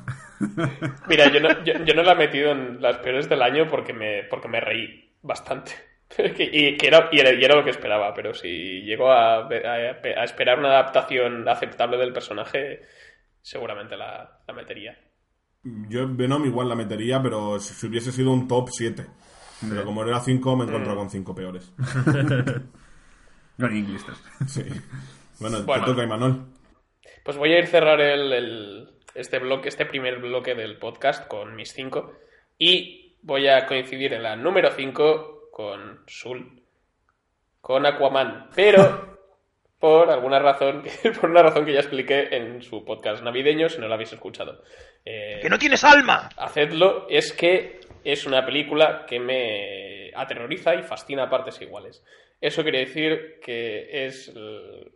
[1.07, 3.93] Mira, yo no, yo, yo no la he metido en las peores del año porque
[3.93, 5.73] me, porque me reí bastante.
[6.17, 9.65] y, que era, y, era, y era lo que esperaba, pero si llego a, ver-
[9.67, 12.81] a- a esperar una adaptación aceptable del personaje,
[13.41, 14.97] seguramente la, la metería.
[15.63, 19.05] Yo en Venom igual la metería, pero si si hubiese sido un top 7.
[19.67, 21.73] Pero como era 5, me encuentro con 5 peores.
[23.59, 24.03] Johnny English.
[24.05, 24.23] tres.
[24.47, 24.63] Sí.
[25.39, 25.85] Bueno, Bueno.
[25.85, 26.45] te toca, Imanol.
[27.23, 31.55] Pues voy a ir cerrar el, el- este bloque, este primer bloque del podcast con
[31.55, 32.13] mis cinco.
[32.57, 36.61] Y voy a coincidir en la número 5 con Sul,
[37.61, 38.49] con Aquaman.
[38.53, 39.19] Pero
[39.79, 40.83] por alguna razón,
[41.21, 44.61] por una razón que ya expliqué en su podcast navideño, si no lo habéis escuchado.
[45.05, 46.27] Eh, ¡Que no tienes alma!
[46.35, 52.03] hacedlo, es que es una película que me aterroriza y fascina a partes iguales.
[52.41, 54.33] Eso quiere decir que es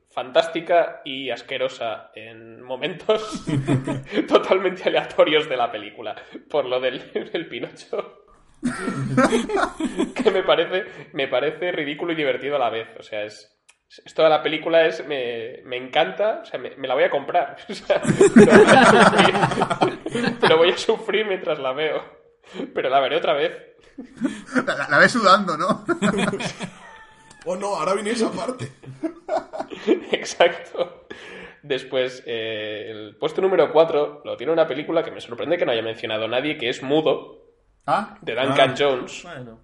[0.10, 3.46] fantástica y asquerosa en momentos
[4.28, 8.26] totalmente aleatorios de la película, por lo del, del Pinocho.
[10.16, 12.88] que me parece, me parece ridículo y divertido a la vez.
[13.00, 13.56] O sea, es,
[14.06, 17.10] es- toda la película es me, me encanta, o sea, me, me la voy a
[17.10, 17.58] comprar.
[17.70, 18.02] O sea,
[18.36, 22.04] pero voy a sufrir, pero voy a sufrir mientras la veo.
[22.74, 23.52] Pero la veré otra vez.
[24.66, 25.86] La, la- la ves sudando, ¿no?
[27.46, 28.72] Oh no, ahora viene esa parte.
[30.12, 31.08] Exacto.
[31.62, 35.72] Después, eh, el puesto número 4 lo tiene una película que me sorprende que no
[35.72, 37.39] haya mencionado nadie, que es Mudo,
[37.92, 38.18] ¿Ah?
[38.22, 38.76] de Duncan Ah.
[38.78, 39.24] Jones.
[39.24, 39.60] Bueno.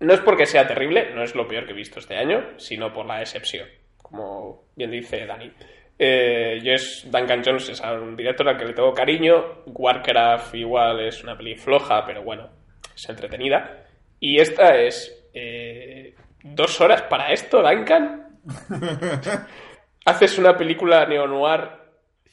[0.00, 2.92] No es porque sea terrible, no es lo peor que he visto este año, sino
[2.92, 5.50] por la excepción, como bien dice Dani.
[5.98, 9.62] Eh, yo es Duncan Jones, es un director al que le tengo cariño.
[9.66, 12.50] Warcraft igual es una peli floja, pero bueno,
[12.94, 13.84] es entretenida.
[14.20, 18.40] Y esta es eh, dos horas para esto, Duncan.
[20.04, 21.70] ¿Haces una película neo-noir,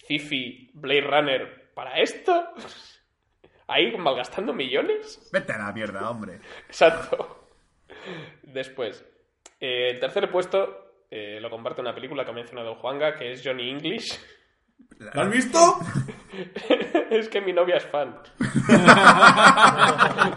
[0.07, 2.49] Cifi, Blade Runner para esto?
[3.71, 5.29] Ahí malgastando millones.
[5.31, 6.39] Vete a la mierda, hombre.
[6.67, 7.47] Exacto.
[8.43, 9.05] Después,
[9.61, 13.41] eh, el tercer puesto eh, lo comparte una película que ha mencionado Juanga, que es
[13.41, 14.19] Johnny English.
[14.99, 15.57] ¿La has visto?
[17.09, 18.15] es que mi novia es fan.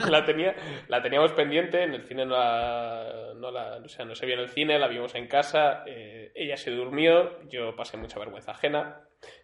[0.08, 0.54] la, tenía,
[0.88, 4.34] la teníamos pendiente, en el cine no la, no la- o sea, no se vio
[4.34, 8.52] en el cine, la vimos en casa, eh, ella se durmió, yo pasé mucha vergüenza
[8.52, 9.00] ajena,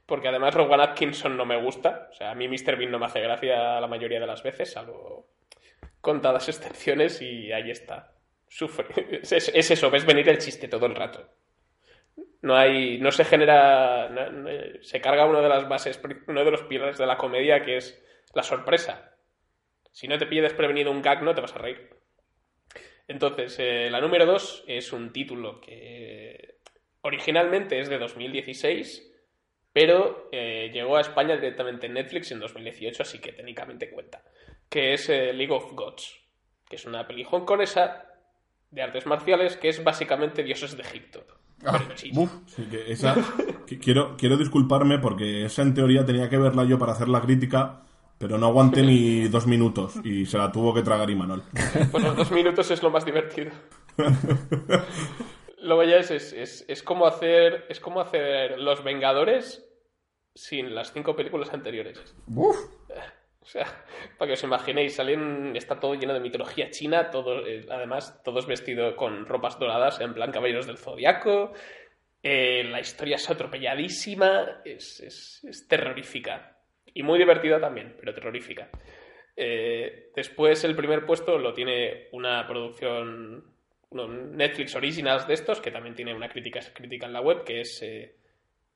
[0.06, 2.76] porque además Rowan Atkinson no me gusta, o sea, a mí Mr.
[2.76, 5.28] Bean no me hace gracia la mayoría de las veces, salvo
[6.00, 8.12] contadas excepciones y ahí está.
[8.48, 9.20] Sufre.
[9.22, 11.28] Es, es eso, ves venir el chiste todo el rato.
[12.42, 14.08] No hay, no se genera,
[14.80, 18.02] se carga una de las bases, uno de los pilares de la comedia que es
[18.34, 19.14] la sorpresa.
[19.92, 21.90] Si no te pilla desprevenido un gag, no te vas a reír.
[23.08, 26.58] Entonces, eh, la número 2 es un título que
[27.02, 29.10] originalmente es de 2016,
[29.72, 34.22] pero eh, llegó a España directamente en Netflix en 2018, así que técnicamente cuenta.
[34.68, 36.20] Que es eh, League of Gods,
[36.68, 38.06] que es una peli hongkonesa
[38.70, 41.26] de artes marciales que es básicamente dioses de Egipto.
[42.46, 43.16] Sí, que esa,
[43.66, 47.20] que quiero, quiero disculparme porque esa en teoría tenía que verla yo para hacer la
[47.20, 47.82] crítica,
[48.18, 51.42] pero no aguanté ni dos minutos y se la tuvo que tragar Imanol.
[51.92, 53.50] Los dos minutos es lo más divertido.
[55.62, 59.66] Luego ya es, es, es, es como hacer es como hacer Los Vengadores
[60.34, 62.14] sin las cinco películas anteriores.
[62.34, 62.56] Uf.
[63.42, 63.64] O sea,
[64.18, 68.46] para que os imaginéis, salen, está todo lleno de mitología china, todo, eh, además todos
[68.46, 71.52] vestidos con ropas doradas, en plan caballeros del zodiaco.
[72.22, 76.58] Eh, la historia es atropelladísima, es, es, es terrorífica.
[76.92, 78.68] Y muy divertida también, pero terrorífica.
[79.36, 83.44] Eh, después el primer puesto lo tiene una producción
[83.90, 87.60] uno, Netflix Originals de estos, que también tiene una crítica, crítica en la web, que
[87.60, 88.16] es eh,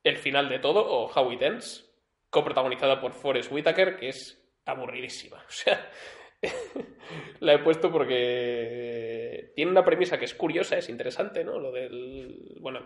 [0.02, 1.90] El final de todo o How It Ends,
[2.30, 5.38] coprotagonizada por Forrest Whitaker, que es aburridísima.
[5.48, 5.90] O sea,
[7.40, 11.58] la he puesto porque tiene una premisa que es curiosa, es interesante, ¿no?
[11.58, 12.58] Lo del.
[12.60, 12.80] Bueno,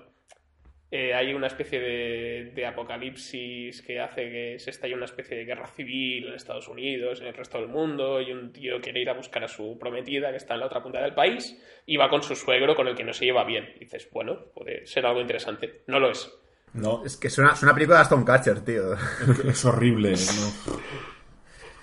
[0.91, 5.45] eh, hay una especie de, de apocalipsis que hace que se estalle una especie de
[5.45, 9.11] guerra civil en Estados Unidos, en el resto del mundo, y un tío quiere ir
[9.11, 12.09] a buscar a su prometida que está en la otra punta del país, y va
[12.09, 13.69] con su suegro con el que no se lleva bien.
[13.77, 15.83] Y dices, bueno, puede ser algo interesante.
[15.89, 16.33] No lo es.
[16.73, 18.93] No, Es que suena, suena una película de Aston Catcher, tío.
[18.95, 20.13] es, que es horrible.
[20.13, 20.79] No.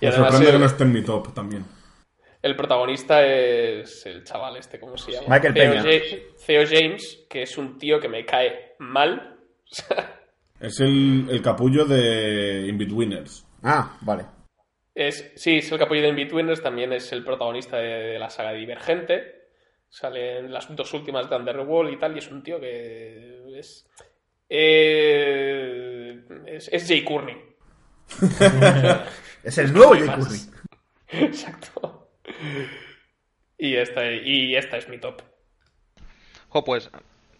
[0.00, 1.64] Y Me además sorprende que el- no esté en mi top también.
[2.42, 5.26] El protagonista es el chaval este, ¿cómo se llama?
[5.28, 5.82] Michael Theo, Peña.
[6.46, 9.36] Theo James, que es un tío que me cae mal.
[10.58, 13.44] Es el, el capullo de Inbetweeners.
[13.62, 14.24] Ah, vale.
[14.94, 18.52] Es, sí, es el capullo de Inbetweeners, también es el protagonista de, de la saga
[18.54, 19.48] Divergente.
[19.90, 23.86] Sale en las dos últimas de Underworld y tal, y es un tío que es...
[24.48, 27.36] eh, es, es Jay Courtney.
[29.46, 30.06] Es el nuevo Jay.
[30.06, 30.40] Courtney.
[31.08, 32.08] Exacto.
[33.56, 35.22] Y esta, y esta es mi top.
[36.48, 36.90] Jo, pues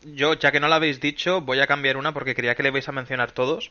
[0.04, 2.70] yo, ya que no lo habéis dicho, voy a cambiar una porque quería que le
[2.70, 3.70] vais a mencionar todos.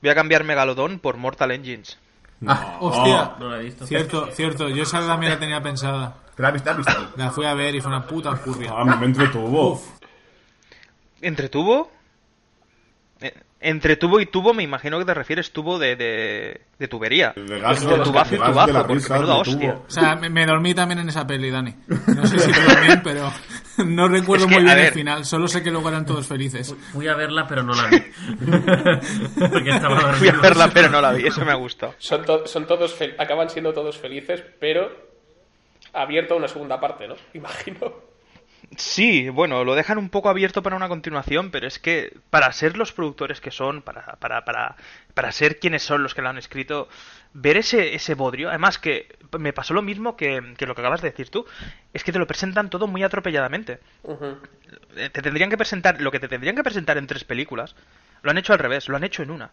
[0.00, 1.98] Voy a cambiar Megalodon por Mortal Engines.
[2.46, 3.34] Ah, Hostia.
[3.40, 3.84] No lo he visto.
[3.84, 4.68] Cierto, cierto.
[4.68, 6.16] Yo esa también la tenía pensada.
[6.36, 6.70] ¿te la has visto?
[6.70, 7.12] ¿La has visto?
[7.16, 8.72] La fui a ver y fue una puta curria.
[8.76, 9.82] Ah, me entretuvo.
[11.20, 11.90] ¿Entretuvo?
[13.64, 17.32] Entre tubo y tubo me imagino que te refieres tubo de, de, de tubería.
[17.36, 19.72] De gas, De tubazo y tubazo, porque risa, menuda hostia.
[19.74, 19.84] tubo.
[19.86, 21.74] O sea, me, me dormí también en esa peli, Dani.
[21.86, 23.32] No sé si tú también, pero
[23.86, 25.24] no recuerdo Es que, muy bien el final.
[25.24, 26.74] Solo sé que luego eran todos felices.
[26.92, 27.98] Fui a verla, pero no la vi.
[29.38, 30.14] Porque estaba dormido.
[30.16, 31.26] Fui a verla, pero no la vi.
[31.26, 31.94] Eso me ha gustado.
[31.98, 34.90] Son, to- son todos acaban siendo todos felices, pero
[35.92, 37.14] abierto a una segunda parte, ¿no?
[37.34, 38.11] Imagino.
[38.76, 42.76] Sí, bueno, lo dejan un poco abierto para una continuación, pero es que para ser
[42.76, 44.76] los productores que son, para, para, para,
[45.12, 46.88] para ser quienes son los que lo han escrito,
[47.34, 51.02] ver ese, ese bodrio, además que me pasó lo mismo que, que lo que acabas
[51.02, 51.44] de decir tú,
[51.92, 53.80] es que te lo presentan todo muy atropelladamente.
[54.96, 57.74] Eh, Te tendrían que presentar, lo que te tendrían que presentar en tres películas,
[58.22, 59.50] lo han hecho al revés, lo han hecho en una.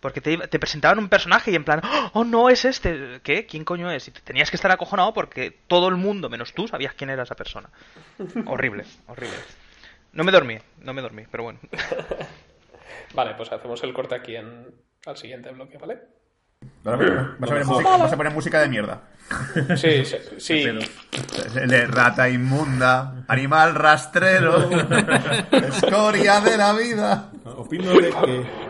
[0.00, 1.80] Porque te, te presentaban un personaje y en plan,
[2.12, 3.46] oh no, es este, ¿qué?
[3.46, 4.06] ¿Quién coño es?
[4.08, 7.24] Y te tenías que estar acojonado porque todo el mundo, menos tú, sabías quién era
[7.24, 7.68] esa persona.
[8.46, 9.36] horrible, horrible.
[10.12, 11.58] No me dormí, no me dormí, pero bueno.
[13.14, 14.66] Vale, pues hacemos el corte aquí en,
[15.06, 15.98] al siguiente bloque, ¿vale?
[16.84, 19.02] Ahora Vas a, poner música, vas a poner música de mierda.
[19.76, 20.16] Sí, sí.
[20.38, 20.64] sí.
[21.66, 24.70] De rata inmunda, animal rastrero,
[25.50, 27.30] escoria de la vida.
[27.44, 28.67] Opino de que.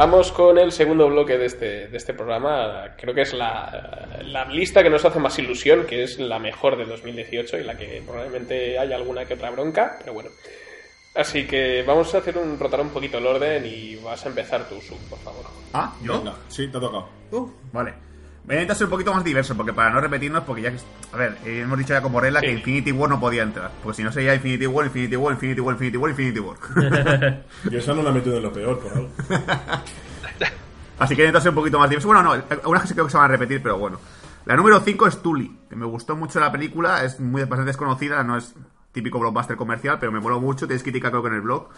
[0.00, 2.94] Vamos con el segundo bloque de este, de este programa.
[2.96, 6.78] Creo que es la, la lista que nos hace más ilusión, que es la mejor
[6.78, 10.30] de 2018 y la que probablemente haya alguna que otra bronca, pero bueno.
[11.14, 14.66] Así que vamos a hacer un rotar un poquito el orden y vas a empezar
[14.70, 15.44] tú, Sub, por favor.
[15.74, 16.16] Ah, ¿yo?
[16.16, 17.06] Venga, sí, te ha tocado.
[17.32, 17.92] Uh, vale.
[18.50, 20.78] Voy a intentar ser un poquito más diverso, porque para no repetirnos, porque ya que...
[21.12, 22.52] A ver, eh, hemos dicho ya con Morella que Sí.
[22.54, 23.70] Infinity War no podía entrar.
[23.80, 26.56] Porque si no sería Infinity War, Infinity War, Infinity War, Infinity War, Infinity War.
[27.70, 29.08] Yo esa no la he metido en lo peor, por algo.
[30.98, 32.08] Así que intento ser un poquito más diverso.
[32.08, 34.00] Bueno, no, algunas que sí creo que se van a repetir, pero bueno.
[34.46, 38.24] La número 5 es Tully, que me gustó mucho la película, es muy bastante desconocida,
[38.24, 38.52] no es
[38.90, 41.68] típico blockbuster comercial, pero me moló mucho, tenéis crítica creo que en el blog,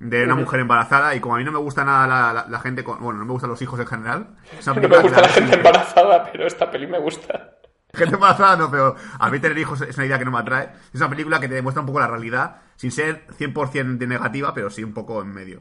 [0.00, 2.58] de una mujer embarazada, y como a mí no me gusta nada la, la- la
[2.60, 2.98] gente con...
[3.00, 4.34] Bueno, no me gustan los hijos en general.
[4.58, 7.56] Es una No me gusta la gente embarazada, pero esta peli me gusta.
[7.92, 10.70] Gente embarazada no, pero a mí tener hijos es una idea que no me atrae.
[10.94, 14.54] Es una película que te demuestra un poco la realidad, sin ser 100% de negativa,
[14.54, 15.60] pero sí un poco en medio.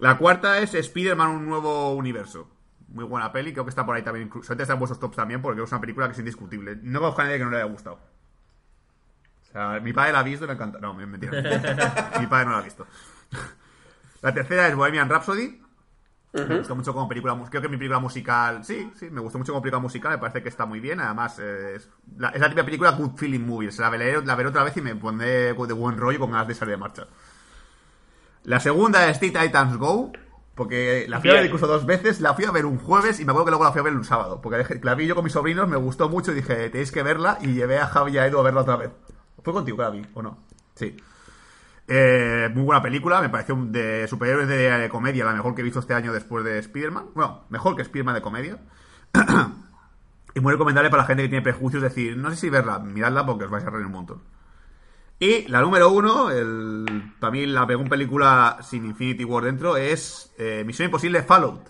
[0.00, 2.50] La cuarta es Spider-Man, un nuevo universo.
[2.88, 4.26] Muy buena peli, creo que está por ahí también.
[4.26, 6.76] Incluso antes está en vuestros tops también, porque es una película que es indiscutible.
[6.82, 7.98] No conozco a nadie que no le haya gustado.
[9.42, 10.78] O sea, mi padre la ha visto y le encanta.
[10.78, 11.32] No, me- mentira.
[12.20, 12.86] mi padre no la ha visto.
[14.22, 15.60] La tercera es Bohemian Rhapsody.
[16.34, 18.64] Me gustó mucho como película Creo que mi película musical.
[18.64, 20.12] Sí, sí, me gustó mucho como película musical.
[20.12, 20.98] Me parece que está muy bien.
[20.98, 23.70] Además, eh, es, la, es la típica película Good Feeling Movie.
[23.78, 26.54] La veré, la veré otra vez y me pondré de buen rollo con ganas de
[26.54, 27.06] salir de marcha.
[28.42, 30.10] La segunda es Teen Titans Go.
[30.56, 32.20] Porque la fui a ver incluso dos veces.
[32.20, 33.94] La fui a ver un jueves y me acuerdo que luego la fui a ver
[33.94, 34.40] un sábado.
[34.40, 37.38] Porque la vi yo con mis sobrinos, me gustó mucho y dije, tenéis que verla.
[37.42, 38.90] Y llevé a Javi y a Edu a verla otra vez.
[39.42, 40.38] ¿Fue contigo que la vi o no?
[40.74, 40.96] Sí.
[41.86, 45.64] Eh, muy buena película, me pareció de superhéroes de, de comedia la mejor que he
[45.64, 47.10] visto este año después de Spider-Man.
[47.14, 48.58] Bueno, mejor que Spider-Man de comedia.
[50.36, 53.24] Y muy recomendable para la gente que tiene prejuicios, decir, no sé si verla, miradla
[53.24, 54.22] porque os vais a reír un montón.
[55.20, 60.32] Y la número uno, el, para mí la pegó película sin Infinity War dentro, es
[60.36, 61.68] eh, Misión Imposible Fallout.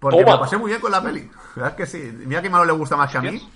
[0.00, 0.36] Porque Toma.
[0.36, 1.20] me pasé muy bien con la peli.
[1.20, 2.18] La verdad es que sí.
[2.24, 3.46] Mira que malo le gusta más que a mí.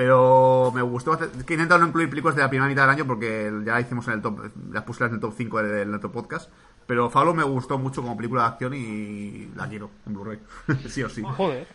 [0.00, 1.40] Pero me gustó bastante.
[1.40, 3.74] Es que he intentado no incluir películas de la primera mitad del año porque ya
[3.74, 4.50] la hicimos en el top.
[4.72, 6.50] Las puse en el top 5 del, del otro podcast.
[6.86, 10.38] Pero Fallout me gustó mucho como película de acción y la quiero en Blu-ray.
[10.88, 11.20] sí o sí.
[11.22, 11.66] Joder.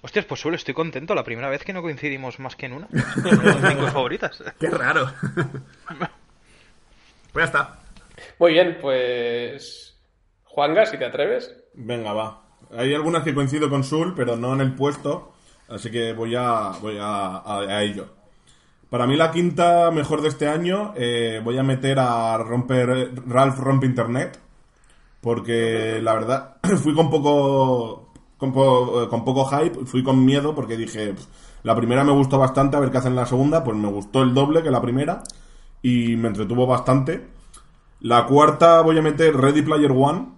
[0.00, 1.14] Hostias, pues solo estoy contento.
[1.14, 2.88] La primera vez que no coincidimos más que en una.
[3.22, 4.42] Son cinco favoritas.
[4.58, 5.12] Qué raro.
[7.34, 7.80] pues ya está.
[8.38, 10.00] Muy bien, pues.
[10.44, 11.54] Juanga, si te atreves.
[11.74, 12.44] Venga, va.
[12.70, 15.33] Hay algunas que coincido con Sul, pero no en el puesto.
[15.68, 18.06] Así que voy a, voy a, a- ello.
[18.90, 23.58] Para mí la quinta mejor de este año eh, voy a meter a romper Ralph
[23.58, 24.40] Rompe Internet.
[25.20, 30.76] Porque la verdad fui con poco con, eh, con poco hype, fui con miedo porque
[30.76, 31.26] dije, "Pff,
[31.62, 34.34] la primera me gustó bastante, a ver qué hacen la segunda, pues me gustó el
[34.34, 35.22] doble que la primera
[35.82, 37.26] y me entretuvo bastante.
[38.00, 40.28] La cuarta voy a meter Ready Player One,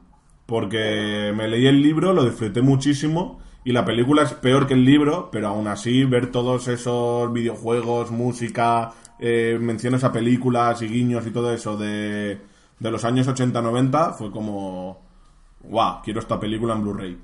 [0.46, 4.84] porque me leí el libro, lo disfruté muchísimo, y la película es peor que el
[4.84, 11.26] libro, pero aún así ver todos esos videojuegos, música, eh, menciones a películas y guiños
[11.26, 12.40] y todo eso de,
[12.78, 15.02] de los años 80-90 fue como,
[15.64, 17.18] guau, quiero esta película en Blu-ray.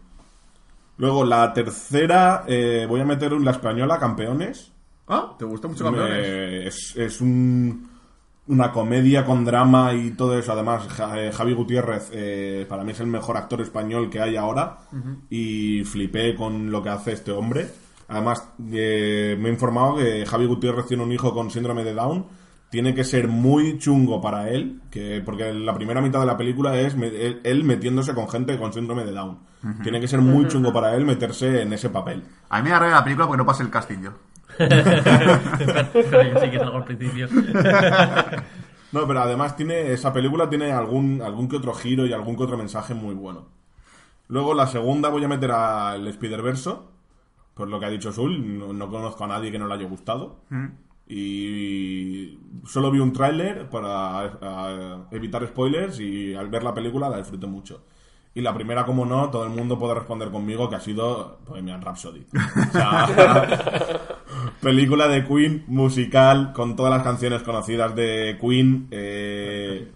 [0.96, 4.72] Luego la tercera eh, voy a meter la española, Campeones.
[5.06, 6.66] Ah, ¿te gustó mucho Campeones?
[6.66, 7.88] Es, es un-
[8.48, 10.52] una comedia con drama y todo eso.
[10.52, 14.78] Además, eh, Javi Gutiérrez eh, para mí es el mejor actor español que hay ahora
[15.30, 17.68] y flipé con lo que hace este hombre.
[18.08, 22.26] Además, eh, me he informado que Javi Gutiérrez tiene un hijo con síndrome de Down.
[22.68, 26.74] Tiene que ser muy chungo para él, que porque la primera mitad de la película
[26.80, 29.38] es me- él, él metiéndose con gente con síndrome de Down.
[29.82, 32.22] Tiene que ser muy chungo para él meterse en ese papel.
[32.48, 34.10] A mí me arregla la película porque no pasa el casting yo.
[34.58, 37.28] Yo sí que salgo al principio.
[38.92, 42.42] No, pero además tiene esa película tiene algún algún que otro giro y algún que
[42.42, 43.46] otro mensaje muy bueno.
[44.28, 46.90] Luego la segunda voy a meter al Spider-Verso,
[47.54, 49.88] por lo que ha dicho Sul, no, no conozco a nadie que no le haya
[49.88, 50.40] gustado.
[51.06, 57.18] Y solo vi un tráiler para a, evitar spoilers y al ver la película la
[57.18, 57.84] disfruté mucho.
[58.34, 61.82] Y la primera, como no, todo el mundo puede responder conmigo que ha sido Bohemian
[61.82, 62.24] Rhapsody.
[62.32, 63.06] O sea,
[64.62, 69.90] película de Queen, musical, con todas las canciones conocidas de Queen, eh,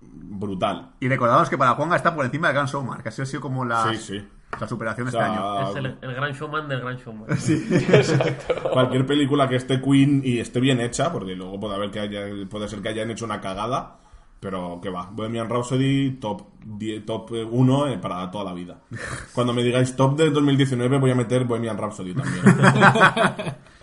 [0.00, 0.92] brutal.
[1.00, 3.42] Y recordamos que para Juanga está por encima de Gran Showman, que así ha sido
[3.42, 4.28] como la, Sí, sí.
[4.58, 5.70] la superación O este sea, año.
[5.70, 7.26] Es el, el gran showman del gran showman.
[8.72, 12.20] cualquier película que esté Queen y esté bien hecha, porque luego puede haber que haya,
[12.48, 13.98] puede ser que hayan hecho una cagada,
[14.40, 18.80] pero que va, Bohemian Rhapsody top 10 top 1 para toda la vida.
[19.34, 22.44] Cuando me digáis top del 2019 voy a meter Bohemian Rhapsody también.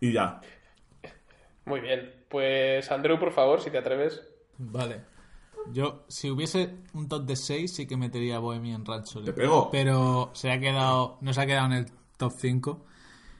[0.00, 0.40] y ya.
[1.64, 2.12] Muy bien.
[2.28, 4.22] Pues, Andrew, por favor, si te atreves.
[4.58, 5.02] Vale.
[5.72, 9.26] Yo, si hubiese un top de 6, sí que metería Bohemian Rhapsody.
[9.26, 9.70] Te pego.
[9.70, 12.84] Pero se ha quedado, no se ha quedado en el top 5.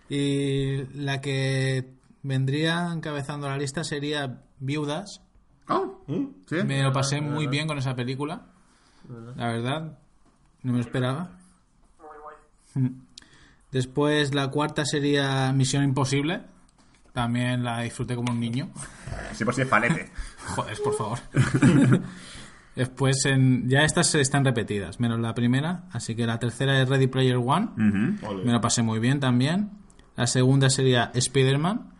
[0.09, 5.22] Y la que vendría encabezando la lista sería Viudas.
[5.66, 6.57] Ah, ¿sí?
[6.64, 8.46] Me lo pasé muy bien con esa película.
[9.37, 9.98] La verdad,
[10.62, 11.38] no me lo esperaba.
[13.73, 16.43] Después la cuarta sería Misión Imposible.
[17.13, 18.71] También la disfruté como un niño.
[19.35, 20.11] Sí, pues sí, es falete.
[20.55, 21.19] Joder, por favor.
[22.77, 25.85] Después, en, ya estas están repetidas, menos la primera.
[25.93, 27.69] Así que la tercera es Ready Player One.
[27.77, 29.71] Me lo pasé muy bien también.
[30.17, 31.93] La segunda sería Spider-Man.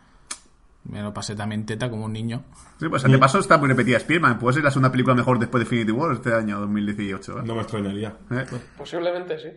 [0.85, 2.43] Me lo pasé también teta como un niño.
[2.79, 4.37] Sí, pues de paso está muy repetida Spearman.
[4.37, 7.39] Puede ser la segunda película mejor después de Infinity War este año 2018.
[7.39, 7.41] ¿eh?
[7.45, 8.17] No me extrañaría.
[8.31, 8.45] ¿Eh?
[8.77, 9.49] Posiblemente sí.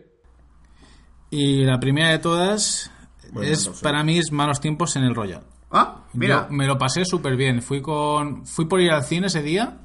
[1.29, 2.91] Y la primera de todas
[3.31, 5.43] Bueno, es para mí es Malos Tiempos en el Royal.
[5.71, 6.47] Ah, mira.
[6.49, 7.61] Yo me lo pasé súper bien.
[7.61, 9.79] Fui con fui por ir al cine ese día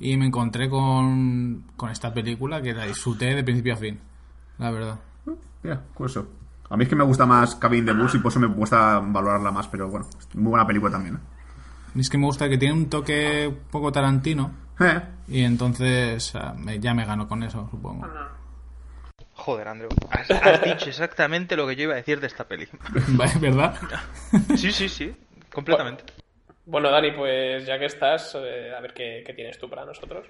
[0.00, 3.98] y me encontré con, con esta película que la disfruté de principio a fin.
[4.58, 5.00] La verdad.
[5.62, 6.28] Mira, curioso.
[6.70, 8.98] A mí es que me gusta más Cabin the Bus y por eso me cuesta
[9.00, 11.18] valorarla más, pero bueno, muy buena película también.
[11.94, 14.84] Y Es que me gusta que tiene un toque un poco tarantino ¿eh?
[14.96, 16.32] Eh, y entonces
[16.80, 18.06] ya me gano con eso, supongo.
[19.44, 19.90] Joder, Andrew.
[20.08, 22.66] Has, has dicho exactamente lo que yo iba a decir de esta peli.
[23.40, 23.78] ¿Verdad?
[24.56, 25.14] Sí, sí, sí.
[25.52, 26.04] Completamente.
[26.64, 30.26] Bueno, Dani, pues ya que estás, eh, a ver qué, qué tienes tú para nosotros.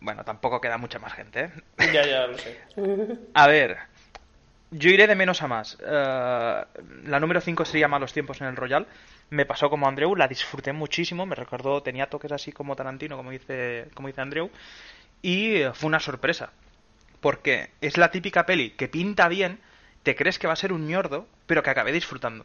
[0.00, 1.50] Bueno, tampoco queda mucha más gente, ¿eh?
[1.94, 2.60] Ya, ya lo sé.
[3.32, 3.78] A ver,
[4.70, 5.78] yo iré de menos a más.
[5.80, 6.64] Eh,
[7.06, 8.86] la número 5 sería Malos Tiempos en el Royal.
[9.30, 11.24] Me pasó como Andreu, la disfruté muchísimo.
[11.24, 14.50] Me recordó, tenía toques así como Tarantino, como dice, como dice Andreu.
[15.22, 16.50] Y fue una sorpresa.
[17.22, 19.60] Porque es la típica peli que pinta bien
[20.02, 22.44] te crees que va a ser un ñordo, pero que acabé disfrutando.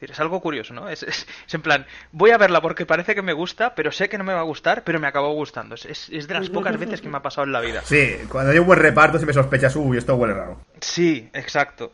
[0.00, 0.88] Es algo curioso, ¿no?
[0.94, 4.08] Es, es- es en plan, voy a verla porque parece que me gusta, pero sé
[4.08, 5.74] que no me va a gustar, pero me acabó gustando.
[5.74, 7.82] Es, es- es de las pocas veces que me ha pasado en la vida.
[7.84, 10.60] Sí, cuando hay un buen reparto siempre sospechas, uy, esto huele raro.
[10.80, 11.92] Sí, exacto.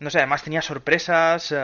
[0.00, 1.52] No sé, además tenía sorpresas.
[1.52, 1.56] eh,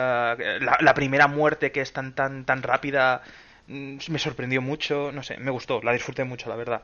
[0.61, 3.21] la, la primera muerte que es tan tan tan rápida
[3.67, 5.11] mm, me sorprendió mucho.
[5.11, 6.81] No sé, me gustó, la disfruté mucho, la verdad.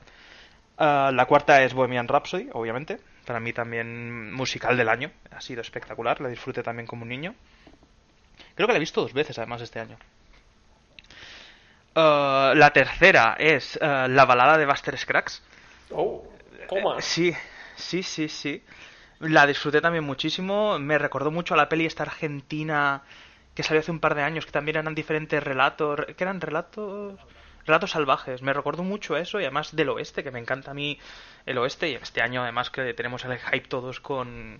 [0.77, 2.99] Ah, la cuarta es Bohemian Rhapsody, obviamente.
[3.25, 5.11] Para mí también musical del año.
[5.31, 7.35] Ha sido espectacular, la disfruté también como un niño.
[8.55, 9.97] Creo que la he visto dos veces además este año.
[11.95, 15.41] Ah, la tercera es ah, la balada de Buster Scruggs.
[15.91, 16.23] Oh,
[16.67, 16.97] toma.
[16.97, 17.33] Eh, Sí,
[17.75, 18.63] sí, sí, sí.
[19.19, 20.77] La disfruté también muchísimo.
[20.77, 23.01] Me recordó mucho a la peli esta argentina
[23.55, 27.17] que salió hace un par de años, que también eran diferentes relatos, que eran relatos,
[27.65, 28.41] relatos salvajes.
[28.41, 30.99] Me recordó mucho a eso y además del oeste, que me encanta a mí
[31.45, 31.89] el oeste.
[31.89, 34.59] Y este año además que tenemos el hype todos con,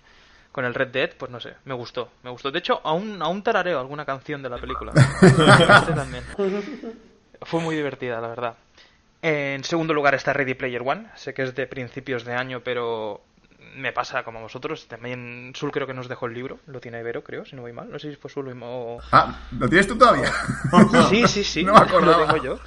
[0.52, 2.50] con el Red Dead, pues no sé, me gustó, me gustó.
[2.50, 4.92] De hecho, aún, aún tarareo alguna canción de la película.
[5.22, 6.24] Este también.
[7.42, 8.56] Fue muy divertida, la verdad.
[9.22, 11.08] En segundo lugar está Ready Player One.
[11.16, 13.22] Sé que es de principios de año, pero
[13.76, 14.86] me pasa como a vosotros.
[14.88, 16.58] También Sul creo que nos dejó el libro.
[16.66, 17.90] Lo tiene Ibero, creo, si no voy mal.
[17.90, 18.98] No sé si fue Sul o...
[19.12, 20.32] Ah, ¿lo tienes tú todavía?
[21.08, 21.64] Sí, sí, sí.
[21.64, 22.18] No me acordaba.
[22.18, 22.60] Lo tengo yo.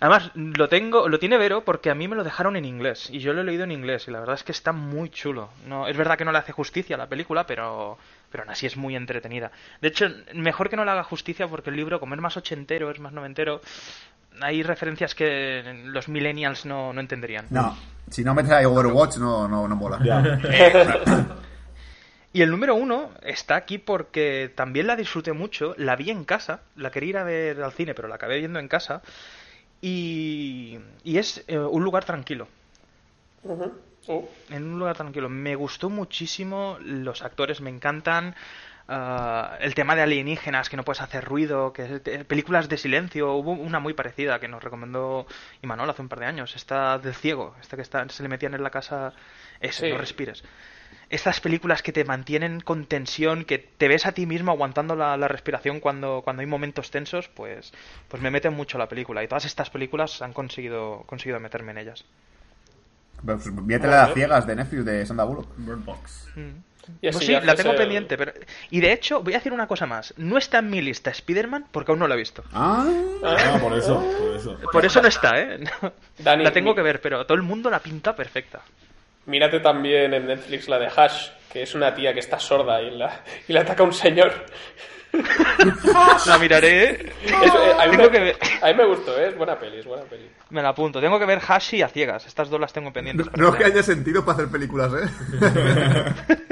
[0.00, 3.20] Además, lo tengo, lo tiene Vero porque a mí me lo dejaron en inglés y
[3.20, 5.50] yo lo he leído en inglés y la verdad es que está muy chulo.
[5.66, 7.98] No, es verdad que no le hace justicia a la película, pero,
[8.30, 9.50] pero aún así es muy entretenida.
[9.80, 12.90] De hecho, mejor que no le haga justicia porque el libro, como es más ochentero,
[12.90, 13.60] es más noventero,
[14.40, 17.46] hay referencias que los millennials no, no entenderían.
[17.50, 17.76] No,
[18.10, 19.98] si no metes ahí Overwatch no, no, no mola.
[22.34, 26.62] Y el número uno está aquí porque también la disfruté mucho, la vi en casa,
[26.74, 29.02] la quería ir a ver al cine, pero la acabé viendo en casa.
[29.86, 32.48] Y, y es eh, un lugar tranquilo.
[34.06, 34.26] Oh.
[34.48, 35.28] En un lugar tranquilo.
[35.28, 38.34] Me gustó muchísimo, los actores me encantan.
[38.88, 41.84] ah, el tema de alienígenas, que no puedes hacer ruido, que
[42.26, 43.34] películas de silencio.
[43.34, 45.26] Hubo una muy parecida que nos recomendó
[45.60, 46.56] Imanol hace un par de años.
[46.56, 49.12] Esta del ciego, esta que está, se le metían en la casa.
[49.70, 49.90] Sí.
[49.90, 50.42] no respires.
[51.10, 55.16] Estas películas que te mantienen con tensión, que te ves a ti mismo aguantando la,
[55.16, 57.72] la respiración cuando, cuando hay momentos tensos, pues,
[58.08, 59.22] pues me meten mucho la película.
[59.22, 62.04] Y todas estas películas han conseguido, conseguido meterme en ellas.
[63.24, 65.48] Pues, Métele a las ciegas de Netflix de Sandra Bullock.
[65.56, 66.28] Bird Box.
[67.00, 68.18] Y Pues sí, la tengo el- pendiente.
[68.18, 68.32] Pero...
[68.70, 70.12] Y de hecho, voy a decir una cosa más.
[70.18, 72.44] No está en mi lista Spider-Man porque aún no la he visto.
[72.52, 72.86] Ah,
[73.24, 74.58] Ah, por eso, por eso.
[74.70, 75.58] Por eso no está, ¿eh?
[75.82, 75.92] No.
[76.18, 78.60] Dani, la tengo mi- que ver, pero todo el mundo la pinta perfecta.
[79.26, 82.90] Mírate también en Netflix la de Hash, que es una tía que está sorda y
[82.90, 84.32] la, y la ataca un señor.
[86.26, 86.90] La miraré.
[86.90, 89.28] Es- eh, a, mí Tengo me, que ver- a mí me gustó, ¿eh?
[89.28, 90.28] es buena peli, es buena peli.
[90.50, 91.00] Me la apunto.
[91.00, 92.26] Tengo que ver Hashi a ciegas.
[92.26, 93.26] Estas dos las tengo pendientes.
[93.36, 95.08] no es este que haya sentido para hacer películas, ¿eh?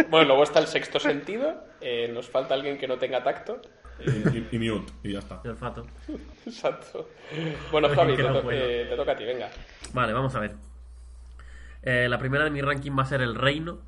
[0.08, 3.60] Bueno, luego está el sexto sentido, eh, nos falta alguien que no tenga tacto.
[3.98, 5.40] Y, y, y mute, y ya está.
[5.44, 5.86] Y olfato.
[6.46, 7.08] Exacto.
[7.70, 9.48] Bueno, Javi, te, no to- eh, te toca a ti, venga.
[9.92, 10.52] Vale, vamos a ver.
[11.82, 13.80] Eh, la primera de mi ranking va a ser El Reino.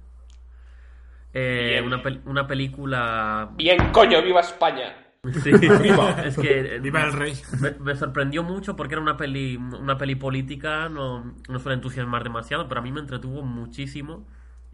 [1.32, 3.50] Eh, una, pel- una película.
[3.56, 4.94] Bien, coño, viva España.
[5.42, 6.76] Sí, es que.
[6.76, 7.32] eh, Viva el rey.
[7.60, 12.22] Me, me sorprendió mucho porque era una peli, una peli política, no, no suele entusiasmar
[12.24, 14.26] demasiado, pero a mí me entretuvo muchísimo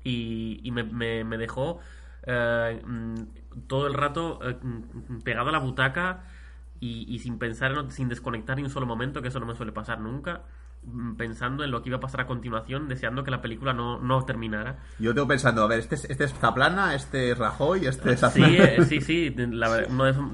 [0.04, 1.78] y, y me, me- me dejó
[2.26, 3.14] eh, mm,
[3.68, 6.24] todo el rato eh, mm, pegado a la butaca
[6.80, 9.54] y, y sin pensar, en- sin desconectar ni un solo momento, que eso no me
[9.54, 10.59] suele pasar nunca, mm,
[11.16, 14.24] pensando en lo que iba a pasar a continuación, deseando que la película no, no
[14.24, 14.78] terminara.
[14.98, 18.20] Yo tengo pensando, a ver, este es, este es Zaplana, este es Rajoy, este es
[18.20, 19.34] Sí, eh, sí, sí.
[19.36, 19.84] la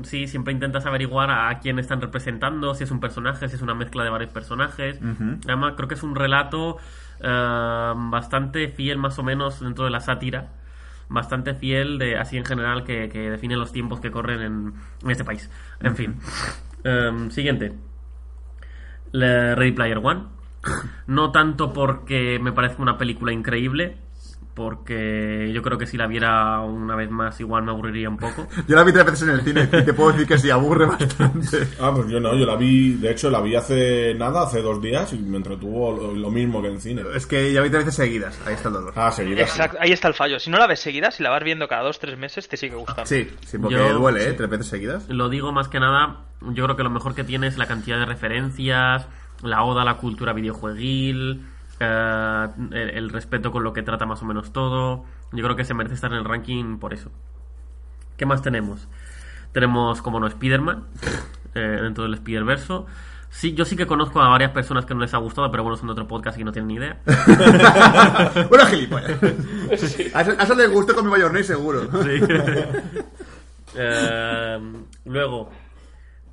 [0.04, 3.74] sí, siempre intentas averiguar a quién están representando, si es un personaje, si es una
[3.74, 5.00] mezcla de varios personajes.
[5.46, 6.78] Además, creo que es un relato
[7.20, 10.52] eh, bastante fiel, más o menos, dentro de la sátira.
[11.08, 15.10] Bastante fiel, de así en general, que, que define los tiempos que corren en, en
[15.10, 15.50] este país.
[15.80, 16.16] En fin.
[16.84, 17.72] Em, siguiente.
[19.12, 20.35] Ready Player One.
[21.06, 23.96] No tanto porque me parezca una película increíble,
[24.54, 28.48] porque yo creo que si la viera una vez más igual me aburriría un poco.
[28.66, 30.86] Yo la vi tres veces en el cine y te puedo decir que sí, aburre
[30.86, 31.68] bastante.
[31.78, 34.80] Ah, pues yo no, yo la vi, de hecho la vi hace nada, hace dos
[34.80, 37.02] días y me entretuvo lo, lo mismo que en cine.
[37.14, 38.92] Es que ya vi tres veces seguidas, ahí está el dolor.
[38.96, 39.36] Ah, seguida.
[39.36, 39.42] sí.
[39.42, 40.38] Exacto, ahí está el fallo.
[40.38, 42.76] Si no la ves seguida, si la vas viendo cada dos tres meses, te sigue
[42.76, 43.04] gustando.
[43.04, 44.30] Sí, sí, porque Yo- duele, ¿eh?
[44.30, 44.36] sí.
[44.38, 45.06] Tres veces seguidas.
[45.10, 47.98] Lo digo más que nada, yo creo que lo mejor que tiene es la cantidad
[47.98, 49.06] de referencias,
[49.42, 51.46] la oda a la cultura videojueguil,
[51.80, 55.04] eh, el, el respeto con lo que trata más o menos todo.
[55.32, 57.10] Yo creo que se merece estar en el ranking por eso.
[58.16, 58.88] ¿Qué más tenemos?
[59.52, 60.84] Tenemos, como no, Spider-Man,
[61.54, 62.86] eh, dentro del Spider-Verso.
[63.30, 65.76] Sí, yo sí que conozco a varias personas que no les ha gustado, pero bueno,
[65.76, 67.00] son de otro podcast y no tienen ni idea.
[68.48, 69.10] Bueno, gilipollas.
[70.14, 71.82] A eso, a eso le gustó con mi mayornés seguro.
[72.02, 72.20] Sí.
[73.78, 74.58] Eh,
[75.04, 75.50] luego,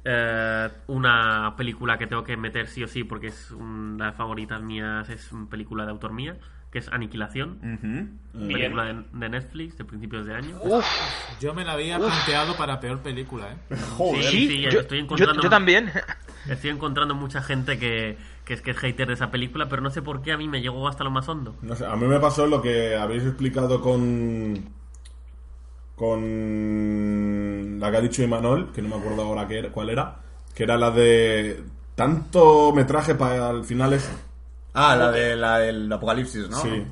[0.05, 4.15] eh, una película que tengo que meter sí o sí porque es una de las
[4.17, 6.35] favoritas mías, es una película de autor mía,
[6.71, 7.59] que es Aniquilación.
[8.33, 10.59] Película de, de Netflix de principios de año.
[11.39, 13.75] Yo me la había planteado para peor película, ¿eh?
[13.97, 14.23] Joder.
[14.23, 15.91] Sí, Sí, yo, estoy yo- encontrando- yo también.
[16.49, 19.89] Estoy encontrando mucha gente que, que es que es hater de esa película, pero no
[19.91, 21.55] sé por qué a mí me llegó hasta lo más hondo.
[21.61, 24.67] No sé, a mí me pasó lo que habéis explicado con.
[26.03, 27.79] Con.
[27.79, 30.15] la que ha dicho Imanol, que no me acuerdo ahora qué era- cuál era,
[30.55, 31.63] que era la de.
[31.95, 34.11] tanto metraje para el final eso.
[34.73, 36.57] Ah, la, de, la del apocalipsis, ¿no?
[36.57, 36.83] Sí.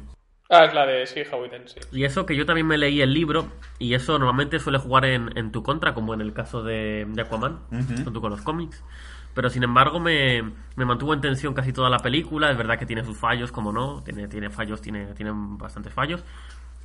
[0.49, 1.79] Ah, es la de sí, Howiten, sí.
[1.93, 3.47] Y eso que yo también me leí el libro,
[3.79, 7.21] y eso normalmente suele jugar en, en tu contra, como en el caso de, de
[7.21, 7.59] Aquaman,
[8.03, 8.83] junto con los cómics.
[9.33, 10.43] Pero sin embargo me,
[10.75, 12.51] me mantuvo en tensión casi toda la película.
[12.51, 16.21] Es verdad que tiene sus fallos, como no, tiene, tiene fallos, tiene, tiene bastantes fallos.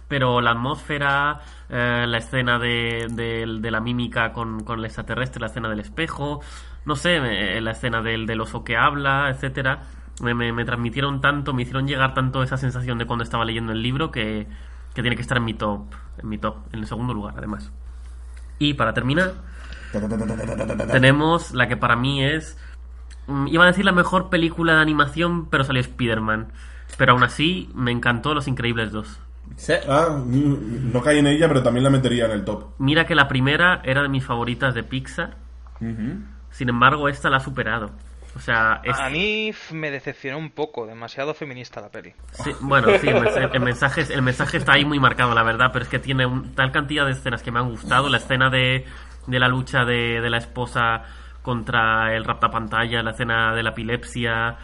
[0.09, 5.47] Pero la atmósfera, eh, la escena de, de- la mímica con, con el extraterrestre, la
[5.49, 6.41] escena del espejo,
[6.85, 9.83] no sé, me- la escena del, oso que habla, etcétera,
[10.23, 13.73] me, me- me transmitieron tanto, me hicieron llegar tanto esa sensación de cuando estaba leyendo
[13.73, 14.47] el libro que,
[14.95, 17.73] que tiene que estar en mi top, en mi top, en el segundo lugar, además.
[18.59, 19.33] Y para terminar,
[20.93, 22.59] tenemos la que para mí es.
[23.27, 26.53] mm, Iba a decir la mejor película de animación, pero salió Spider-Man.
[26.97, 29.21] Pero aún así, me encantó Los Increíbles 2.
[29.57, 29.73] Sí.
[29.89, 32.65] Ah, mm, no caí en ella, pero también la metería en el top.
[32.79, 35.37] Mira que la primera era de mis favoritas de Pixar.
[36.51, 37.91] Sin embargo, esta la ha superado.
[38.35, 42.13] O sea, es, A mí me decepcionó un poco, demasiado feminista la peli.
[42.33, 45.43] sí, bueno, sí, el mensaje, el mensaje es- el mensaje está ahí muy marcado, la
[45.43, 48.11] verdad, pero es que tiene un- tal cantidad de escenas que me han gustado.
[48.11, 48.85] La escena de,
[49.27, 51.05] de la lucha de, de la esposa
[51.47, 54.57] contra el raptapantalla, la escena de la epilepsia,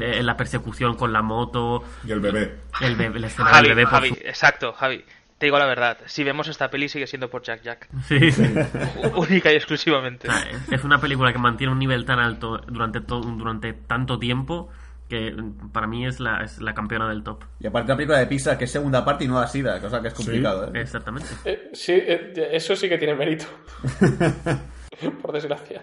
[0.00, 2.54] eh, la persecución con la moto, Y el bebé.
[2.80, 5.04] el bebé, la escena Javi, del bebé por Javi, su- exacto, Javi.
[5.36, 7.88] Te digo la verdad, si vemos esta peli sigue siendo por Jack Jack.
[8.06, 8.14] Sí.
[9.16, 10.28] Única y exclusivamente.
[10.28, 14.20] O sea, es- una película que mantiene un nivel tan alto durante, to- durante tanto
[14.20, 14.70] tiempo
[15.08, 17.42] que mm, para mí es la, es la campeona del top.
[17.58, 20.08] Y aparte una película de Pixar que es segunda parte y nueva sida, cosa que
[20.08, 20.80] es complicado, ¿eh?
[20.80, 21.28] Exactamente.
[21.44, 23.46] Eh, sí, eh, eso sí que tiene mérito.
[25.22, 25.82] Por desgracia.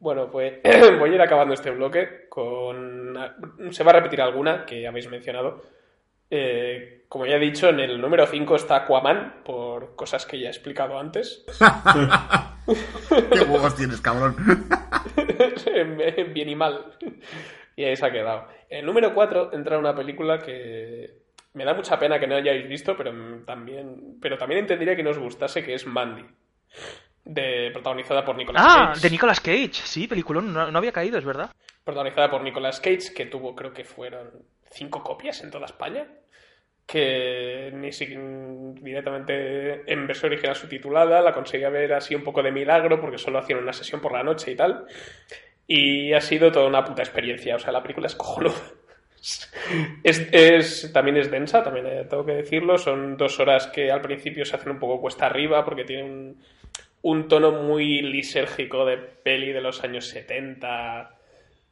[0.00, 0.54] Bueno, pues
[0.98, 3.16] voy a ir acabando este bloque con...
[3.70, 5.62] Se va a repetir alguna que habéis mencionado.
[6.30, 10.48] Eh, como ya he dicho, en el número 5 está Aquaman, por cosas que ya
[10.48, 11.44] he explicado antes.
[12.66, 14.36] ¿Qué huevos tienes, cabrón?
[16.34, 16.96] Bien y mal.
[17.76, 18.48] Y ahí se ha quedado.
[18.68, 22.68] En el número 4 entra una película que me da mucha pena que no hayáis
[22.68, 23.12] visto, pero
[23.44, 26.24] también, pero también entendería que no os gustase, que es Mandy.
[27.28, 29.00] De, protagonizada por Nicolas Ah, Cage.
[29.00, 29.72] de Nicolas Cage.
[29.72, 31.50] Sí, peliculón, no, no había caído, es verdad.
[31.84, 34.30] protagonizada por Nicolas Cage, que tuvo, creo que fueron
[34.70, 36.06] cinco copias en toda España,
[36.86, 38.22] que ni siquiera
[38.80, 43.38] directamente en versión original subtitulada, la conseguí ver así un poco de milagro, porque solo
[43.40, 44.86] hacían una sesión por la noche y tal,
[45.66, 48.54] y ha sido toda una puta experiencia, o sea, la película es cojonuda.
[50.04, 52.78] Es, es- también es densa, también eh, tengo que decirlo.
[52.78, 56.42] Son dos horas que al principio se hacen un poco cuesta arriba porque tiene un,
[57.06, 61.16] un tono muy lisérgico de peli de los años 70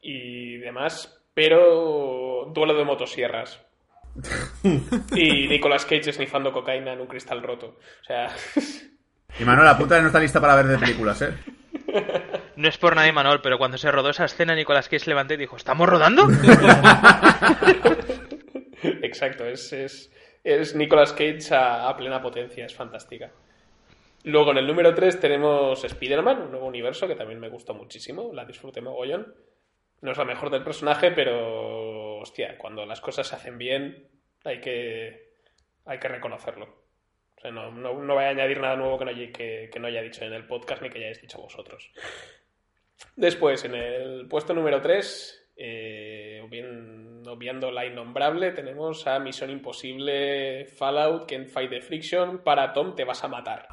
[0.01, 3.61] y demás, pero duelo de motosierras.
[5.17, 7.79] y Nicolas Cage esnifando cocaína en un cristal roto.
[8.01, 8.29] O sea,
[9.41, 11.35] Y Manuel, apunta no está lista para ver de películas, ¿eh?
[12.55, 15.39] No es por nadie, Manuel, pero cuando se rodó esa escena, Nicolas Cage levantó y
[15.39, 16.29] dijo, ¿estamos rodando?
[19.03, 20.13] exacto, es, es,
[20.45, 23.33] es Nicolas Cage a, a plena potencia, es fantástica.
[24.25, 28.33] Luego en el número 3 tenemos Spider-Man, un nuevo universo que también me gustó muchísimo,
[28.33, 29.35] la disfruté mogollón.
[30.01, 34.09] No es la mejor del personaje, pero hostia, cuando las cosas se hacen bien
[34.45, 35.33] hay que,
[35.85, 36.85] hay que reconocerlo.
[37.37, 39.79] O sea, no, no, no voy a añadir nada nuevo que no, haya, que, que
[39.81, 41.91] no haya dicho en el podcast ni que hayáis dicho vosotros.
[43.17, 50.65] Después, en el puesto número 3, eh, obvien- obviando la innombrable, tenemos a Misión Imposible,
[50.67, 53.69] Fallout, Can't Fight the Friction, para Tom te vas a matar.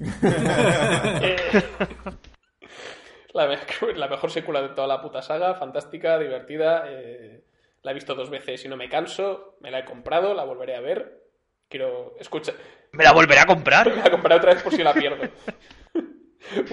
[0.00, 1.36] Eh,
[3.32, 6.84] la, me- la mejor secuela de toda la puta saga, fantástica, divertida.
[6.88, 7.44] eh,
[7.82, 9.56] la he visto dos veces y no me canso.
[9.60, 11.20] Me la he comprado, la volveré a ver.
[11.68, 12.14] Quiero.
[12.18, 12.52] Escucha.
[12.92, 13.88] ¿Me la volveré a comprar?
[13.94, 15.22] Me la compraré otra vez por si la pierdo.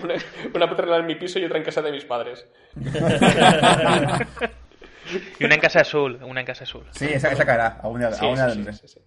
[0.03, 0.15] Una,
[0.53, 2.45] una puta en mi piso y otra en casa de mis padres.
[5.39, 6.85] Y una en casa azul, una en casa azul.
[6.91, 7.79] Sí, esa, esa caerá.
[7.81, 9.01] A una, Sí, a una sí, de- sí, sí, sí.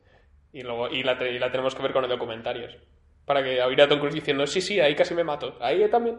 [0.53, 2.77] Y luego y la, y la tenemos que ver con los documentarios.
[3.25, 5.57] Para que oír a Tom Cruise diciendo, sí, sí, ahí casi me mato.
[5.61, 6.19] Ahí también.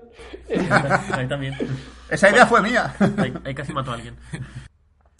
[1.14, 1.54] Ahí también.
[2.10, 2.96] Esa idea fue mía.
[3.18, 4.16] Ahí, ahí casi mató a alguien.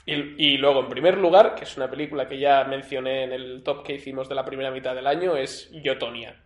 [0.08, 3.62] Y, y luego, en primer lugar, que es una película que ya mencioné en el
[3.64, 6.42] top que hicimos de la primera mitad del año, es Yotonia.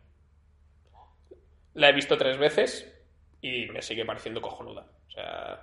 [1.73, 2.93] La he visto tres veces
[3.41, 4.87] y me sigue pareciendo cojonuda.
[5.07, 5.61] O sea,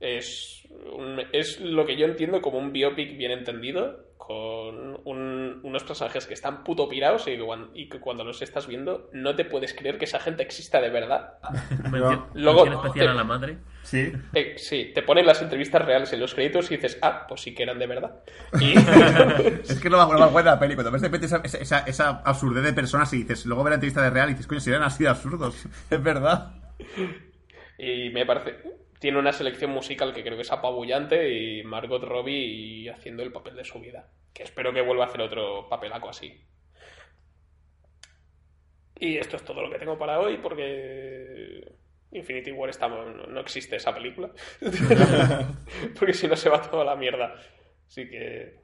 [0.00, 5.84] es, un- es lo que yo entiendo como un biopic bien entendido, con un- unos
[5.84, 9.34] personajes que están puto pirados y, que cuan- y que cuando los estás viendo no
[9.36, 11.38] te puedes creer que esa gente exista de verdad.
[12.34, 13.58] Luego- mención especial a la madre.
[13.84, 14.12] Sí.
[14.34, 17.54] Eh, sí, te ponen las entrevistas reales en los créditos y dices, ah, pues sí
[17.54, 18.20] que eran de verdad.
[18.60, 20.74] Y, Es que lo más, lo más bueno de la peli.
[20.74, 23.70] Cuando ves de repente esa, esa, esa, esa absurdez de personas y dices, luego ver
[23.70, 25.64] la entrevista de real y dices, coño, si eran así de absurdos.
[25.90, 26.52] Es verdad.
[27.78, 28.56] y me parece.
[29.00, 33.54] Tiene una selección musical que creo que es apabullante y Margot Robbie haciendo el papel
[33.56, 34.10] de su vida.
[34.34, 36.44] Que espero que vuelva a hacer otro papelaco así.
[39.00, 41.72] Y esto es todo lo que tengo para hoy porque
[42.10, 44.30] Infinity War está, no, no existe esa película.
[45.98, 47.34] porque si no se va toda la mierda.
[47.86, 48.56] Así que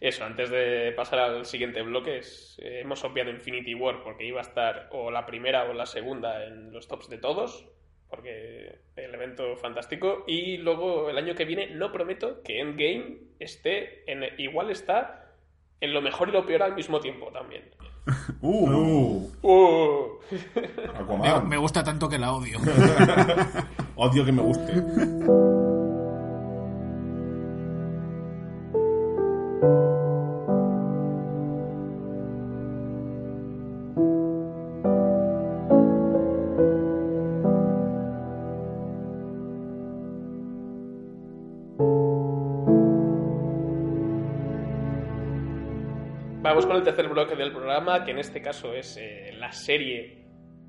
[0.00, 4.40] eso, antes de pasar al siguiente bloque, es- eh, hemos obviado Infinity War porque iba
[4.40, 7.68] a estar o la primera o la segunda en los tops de todos,
[8.12, 10.24] porque el evento fantástico.
[10.26, 14.22] Y luego el año que viene, no prometo que Endgame esté en.
[14.38, 15.32] Igual está
[15.80, 17.64] en lo mejor y lo peor al mismo tiempo también.
[18.42, 18.68] Uh.
[18.68, 20.18] Uh, ¡Uh!
[21.48, 22.58] Me, gusta tanto que la odio.
[23.96, 24.72] Odio que me guste.
[46.42, 50.26] Vamos con el tercer bloque del programa, que en este caso es eh, la serie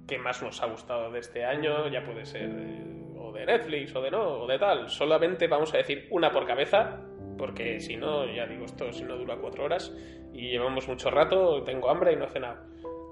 [0.07, 1.87] que más nos ha gustado de este año.
[1.89, 4.87] Ya puede ser eh, o de Netflix o de no, o de tal.
[4.87, 7.01] Solamente vamos a decir una por cabeza,
[7.39, 9.91] porque si no, ya digo, esto si no dura cuatro horas
[10.31, 12.57] y llevamos mucho rato, tengo hambre y no he cenado.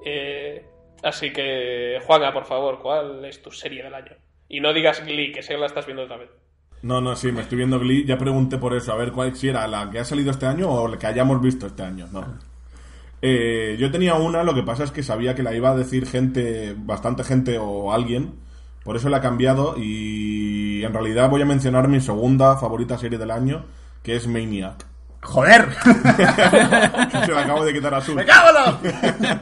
[0.06, 0.64] Eh,
[1.02, 4.14] así que, Juanga, por favor, ¿cuál es tu serie del año?
[4.48, 6.30] Y no digas Glee, que sé que la estás viendo otra vez.
[6.84, 8.06] No, no, sí, me estoy viendo Glee.
[8.06, 10.70] Ya pregunté por eso, a ver cuál si era la que ha salido este año
[10.70, 12.06] o la que hayamos visto este año.
[12.12, 12.51] No.
[13.22, 16.08] Eh, yo tenía una, lo que pasa es que sabía que la iba a decir
[16.08, 18.36] gente, bastante gente o alguien.
[18.84, 23.20] Por eso la he cambiado y en realidad voy a mencionar mi segunda favorita serie
[23.20, 23.66] del año,
[24.02, 24.86] que es Maniac.
[25.22, 25.72] ¡Joder!
[25.84, 28.16] Se la acabo de quitar a su.
[28.16, 28.80] ¡Me cago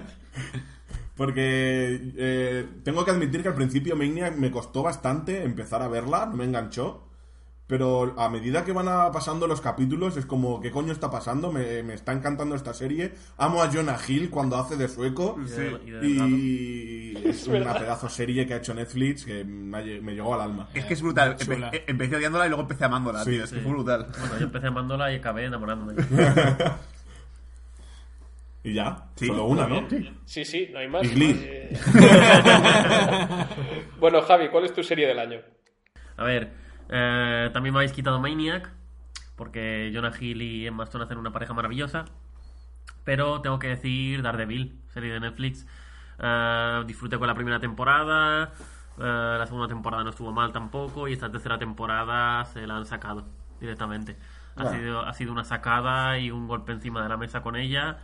[1.16, 6.26] Porque eh, tengo que admitir que al principio Maniac me costó bastante empezar a verla,
[6.26, 7.09] no me enganchó.
[7.70, 11.51] Pero a medida que van a- pasando los capítulos es como, ¿qué coño está pasando?
[11.51, 13.11] Me, me está encantando esta serie.
[13.38, 15.38] Amo a Jonah Hill cuando hace de sueco.
[15.39, 16.30] Y de- y de delgado.
[16.30, 20.67] Y es una pedazo serie que ha hecho Netflix que me, llegó al alma.
[20.74, 21.38] Es que es brutal.
[21.38, 23.43] Empe- eh, empecé odiándola y luego empecé amándola, Sí, tío.
[23.43, 23.61] Es que sí.
[23.61, 24.07] fue brutal.
[24.20, 25.93] Bueno, yo empecé amándola y acabé enamorándome.
[28.61, 29.88] Y ya, Sí, solo una, ¿no?
[30.26, 31.05] Sí, sí, no hay más.
[31.05, 31.39] Y Glee.
[31.41, 31.80] Eh,
[33.99, 35.39] bueno, Javi, ¿cuál es tu serie del año?
[36.17, 36.51] A ver,
[36.90, 38.70] eh, también me habéis quitado Maniac,
[39.36, 42.06] porque Jonah Hill y Emma Stone hacen una pareja maravillosa.
[43.04, 45.66] Pero tengo que decir Daredevil, serie de Netflix.
[46.20, 48.52] Eh, disfruté con la primera temporada,
[48.98, 52.86] eh, la segunda temporada no estuvo mal tampoco, y esta tercera temporada se la han
[52.86, 53.26] sacado
[53.60, 54.18] directamente.
[54.56, 57.98] Ha, sido, ha sido una sacada y un golpe encima de la mesa con ella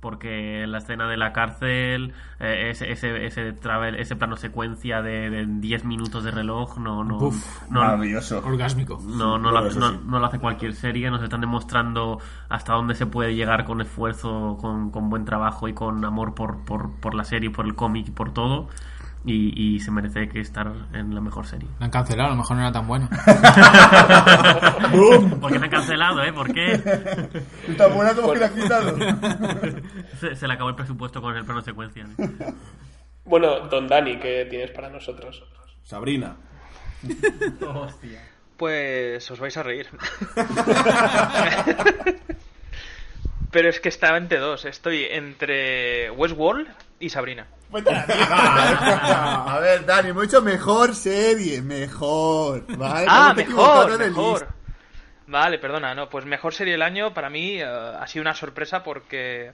[0.00, 5.28] porque la escena de la cárcel, eh, ese, ese, ese, travel, ese plano secuencia de,
[5.30, 8.38] de 10 minutos de reloj, no, no, Uf, no, Maravilloso.
[8.44, 9.00] Orgásmico.
[9.04, 10.00] no, no, lo, no- sí.
[10.06, 14.56] no lo hace cualquier serie, nos están demostrando hasta dónde se puede llegar con esfuerzo,
[14.60, 18.08] con, con buen trabajo y con amor por, por, por la serie, por el cómic
[18.08, 18.68] y por todo.
[19.24, 21.68] Y, y se merece que estar en la mejor serie.
[21.80, 23.08] La han cancelado, a lo mejor no era tan buena.
[25.40, 26.32] ¿Por qué me han cancelado, eh?
[26.32, 26.78] ¿Por qué?
[27.76, 28.96] Tan buena como que la has quitado.
[30.20, 32.06] Se, se le acabó el presupuesto con el plano secuencia.
[32.16, 32.28] ¿eh?
[33.24, 35.42] Bueno, Don Dani, ¿qué tienes para nosotros?
[35.82, 36.36] Sabrina.
[38.56, 39.86] Pues os vais a reír.
[43.50, 44.64] Pero es que estaba entre dos.
[44.64, 46.68] Estoy entre Westworld
[47.00, 47.46] y Sabrina.
[48.30, 51.62] A ver, Dani, mucho mejor serie.
[51.62, 52.64] Mejor.
[52.76, 53.06] ¿Vale?
[53.08, 54.48] Ah, mejor, en el mejor.
[55.26, 58.82] Vale, perdona, no, pues mejor serie del año para mí eh, ha sido una sorpresa
[58.82, 59.52] porque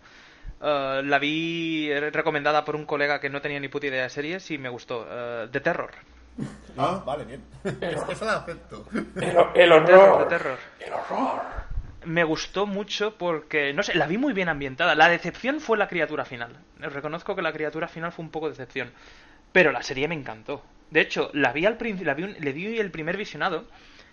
[0.62, 4.48] eh, la vi recomendada por un colega que no tenía ni puta idea de series
[4.52, 5.04] y me gustó.
[5.10, 5.90] eh, The Terror.
[6.78, 7.44] Ah, Vale, bien.
[8.08, 8.86] Eso la acepto.
[8.92, 10.28] El, el Terror, The horror.
[10.28, 10.58] Terror.
[10.78, 11.42] El horror.
[12.04, 14.94] Me gustó mucho porque, no sé, la vi muy bien ambientada.
[14.94, 16.56] La decepción fue la criatura final.
[16.78, 18.92] Reconozco que la criatura final fue un poco decepción.
[19.52, 20.62] Pero la serie me encantó.
[20.90, 23.64] De hecho, la vi al principio, la vi le di el primer visionado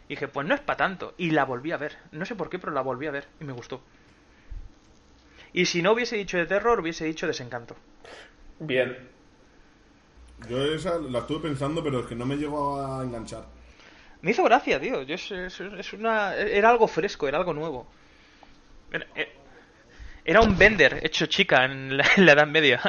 [0.08, 1.14] y dije, pues no es para tanto.
[1.18, 1.98] Y la volví a ver.
[2.12, 3.82] No sé por qué, pero la volví a ver y me gustó.
[5.54, 7.76] Y si no hubiese dicho de terror, hubiese dicho desencanto.
[8.60, 8.98] Bien.
[10.50, 13.46] Yo esa la estuve pensando, pero es que no me llegó a enganchar.
[14.22, 15.02] Me hizo gracia, tío.
[15.04, 17.88] Yo, es, es- es una, era algo fresco, era algo nuevo.
[18.92, 19.06] Era,
[20.26, 22.80] era un Bender hecho chica en la, en la Edad Media.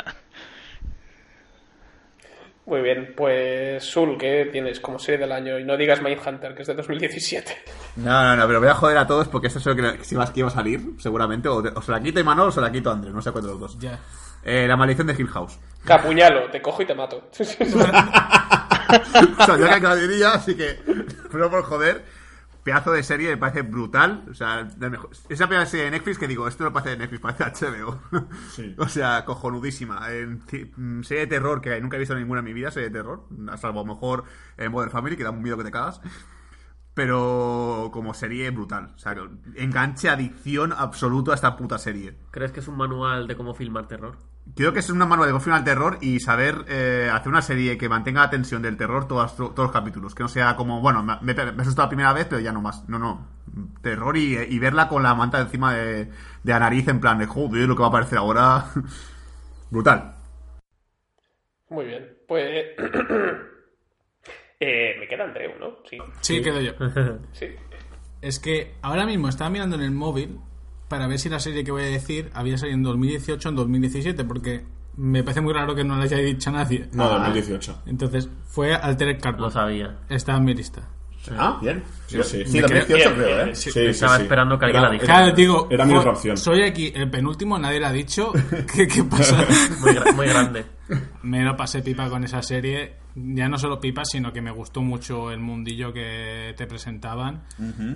[2.65, 5.59] Muy bien, pues Sul, ¿qué tienes como serie del año?
[5.59, 7.57] Y no digas Mindhunter, que es de 2017.
[7.97, 10.15] No, no, no, pero voy a joder a todos porque esto es lo que, si
[10.15, 11.49] más que iba a salir, seguramente.
[11.49, 13.45] O, o se la quito Imanol o se la quito a Andrés, no sé cuál
[13.45, 13.79] de los dos.
[13.81, 13.99] Ya.
[14.45, 15.59] Eh, la maldición de Hill House.
[15.85, 17.29] Capuñalo, te cojo y te mato.
[19.39, 20.79] o sea, yo que la diría, así que,
[21.33, 22.05] pero por joder,
[22.63, 24.25] pedazo de serie me parece brutal.
[24.31, 26.91] O sea, de mejor- es la primera serie de Netflix que digo, esto no parece
[26.91, 28.01] de Netflix, parece HBO.
[28.53, 28.75] Sí.
[28.79, 30.11] o sea, cojonudísima.
[30.13, 30.43] En
[30.77, 33.25] mm, serie de terror que nunca he visto ninguna en mi vida, serie de terror,
[33.61, 34.25] salvo a lo mejor
[34.57, 36.01] en Modern Family, que da un miedo que te cagas.
[36.95, 38.93] Pero como serie brutal.
[38.95, 39.15] O sea,
[39.57, 42.17] enganche, adicción absoluto a esta puta serie.
[42.31, 44.17] ¿Crees que es un manual de cómo filmar terror?
[44.55, 47.79] Creo que es una manual de cómo al terror y saber eh, hacer una serie
[47.79, 50.15] que mantenga la tensión del terror todos los capítulos.
[50.15, 52.61] Que no sea como, bueno, me, me, me asustó la primera vez, pero ya no
[52.61, 52.87] más.
[52.89, 53.27] No, no.
[53.81, 57.27] Terror y, y verla con la manta encima de, de la nariz en plan de,
[57.27, 58.67] joder, lo que va a aparecer ahora.
[59.71, 60.15] Brutal.
[61.71, 62.67] Muy bien, pues...
[64.65, 65.79] eh, me queda Andreu, ¿no?
[65.89, 65.99] Sí.
[66.21, 66.73] Sí, quedo yo.
[67.33, 67.47] sí.
[68.21, 70.39] Es que ahora mismo estaba mirando en el móvil
[70.89, 73.57] para ver si la serie que voy a decir había salido en 2018 o en
[73.57, 74.65] 2017, porque
[74.97, 76.87] me parece muy raro que no la haya dicho nadie.
[76.93, 77.83] No, 2018.
[77.87, 79.41] Entonces, fue Altered Carbon.
[79.43, 79.99] Lo sabía.
[80.09, 80.89] Está en mi lista.
[81.39, 81.83] Ah, bien.
[82.09, 82.45] Sí, sí.
[82.45, 83.55] Sí, Me 2018 creo- ¿eh?
[83.55, 84.23] Sí, sí, Estaba sí.
[84.23, 85.15] esperando que alguien Era- la dijera.
[85.15, 86.37] Claro, digo, Era mi opción.
[86.37, 88.33] soy aquí el penúltimo, nadie la ha dicho.
[88.75, 89.37] ¿Qué, qué pasa?
[89.81, 90.65] Muy, gra- muy grande.
[91.23, 93.02] me lo pasé pipa con esa serie.
[93.15, 97.43] Ya no solo pipa, sino que me gustó mucho el mundillo que te presentaban.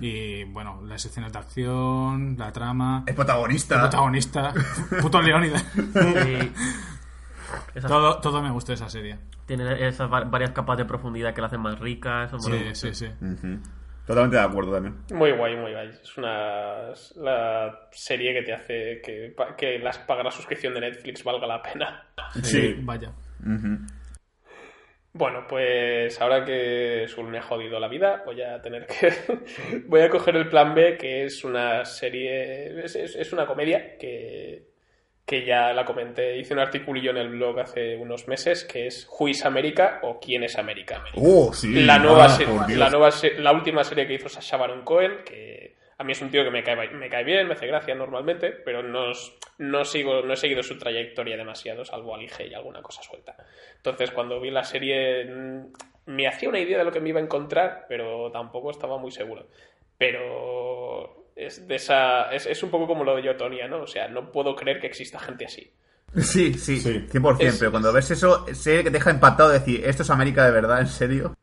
[0.01, 3.79] Y bueno, las escenas de acción, la trama, Es el protagonista.
[3.79, 4.53] protagonista,
[5.01, 5.63] puto Leónidas.
[5.73, 6.51] Sí.
[7.73, 9.17] Esas- todo, todo me gustó de esa serie.
[9.45, 12.25] Tiene esas va- varias capas de profundidad que la hacen más rica.
[12.25, 13.07] Eso Sí, sí, sí.
[14.05, 14.95] Totalmente de acuerdo también.
[15.13, 15.89] Muy guay, muy guay.
[15.89, 20.81] Es una es la serie que te hace que, que las pagar la suscripción de
[20.81, 22.03] Netflix valga la pena.
[22.41, 22.75] Sí.
[22.83, 23.11] Vaya.
[23.41, 23.79] Ujú.
[25.13, 29.11] Bueno, pues ahora que Sul me ha jodido la vida, voy a tener que.
[29.87, 32.83] voy a coger el plan B, que es una serie.
[32.83, 34.67] Es, es- es una comedia que,
[35.25, 36.37] que ya la comenté.
[36.37, 40.19] Hice un articulillo en el blog hace unos meses, que es Who is America o
[40.19, 41.03] ¿Quién es América?
[41.15, 41.73] Oh, sí.
[41.83, 42.77] la nueva, Ah, se- por Dios.
[42.77, 46.21] la nueva se- la última serie que hizo Sacha Baron Cohen, que a mí es
[46.21, 49.11] un tío que me cae, me cae bien, me hace gracia normalmente, pero no,
[49.57, 53.35] no, sigo, no he seguido su trayectoria demasiado, salvo Alige y alguna cosa suelta.
[53.77, 55.65] Entonces, cuando vi la serie, mm,
[56.07, 59.11] me hacía una idea de lo que me iba a encontrar, pero tampoco estaba muy
[59.11, 59.47] seguro.
[59.97, 63.81] Pero es, de esa, es, es un poco como lo de Yotonia, ¿no?
[63.81, 65.71] O sea, no puedo creer que exista gente así.
[66.15, 67.05] Sí, sí, Sí.
[67.11, 67.37] 100%.
[67.47, 70.51] Es- pero cuando ves eso, sé que te deja impactado decir, ¿esto es América de
[70.51, 70.79] verdad?
[70.81, 71.35] ¿En serio?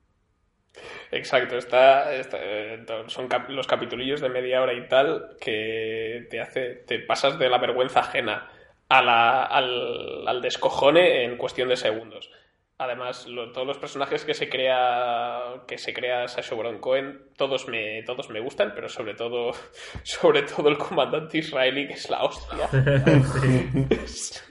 [1.17, 6.41] Exacto, está, está- eh, son cap- los capitulillos de media hora y tal que te
[6.41, 8.51] hace, te pasas de la vergüenza ajena
[8.89, 12.31] a la- al, al descojone en cuestión de segundos.
[12.79, 17.69] Además, lo- todos los personajes que se crea que se crea Sacha Baron Cohen, todos
[17.69, 19.53] me todos me gustan, pero sobre todo
[20.03, 22.69] sobre todo el comandante israelí que es la hostia.
[23.91, 24.45] es,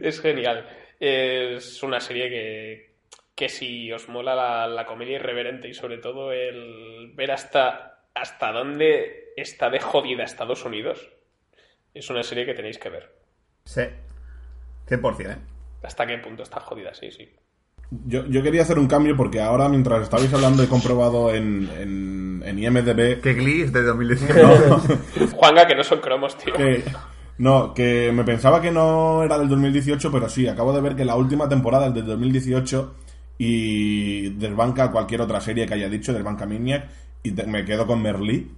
[0.00, 0.68] es genial.
[0.98, 2.89] Es una serie que,
[3.40, 8.52] que si os mola la, la comedia irreverente y sobre todo el ver hasta, hasta
[8.52, 11.08] dónde está de jodida Estados Unidos,
[11.94, 13.10] es una serie que tenéis que ver.
[13.64, 13.80] Sí.
[14.86, 15.38] 100%, ¿eh?
[15.82, 17.30] Hasta qué punto está jodida, sí, sí.
[18.04, 22.42] Yo, yo quería hacer un cambio porque ahora, mientras estabais hablando, he comprobado en, en,
[22.44, 24.68] en IMDB Que Glee es de 2019.
[25.34, 26.52] Juanga, que no son cromos, tío.
[26.52, 26.84] que,
[27.38, 31.06] no, que me pensaba que no era del 2018, pero sí, acabo de ver que
[31.06, 32.96] la última temporada es del 2018
[33.42, 36.88] y desbanca cualquier otra serie que haya dicho, desbanca Maniac,
[37.22, 38.50] y te- me quedo con Merlí.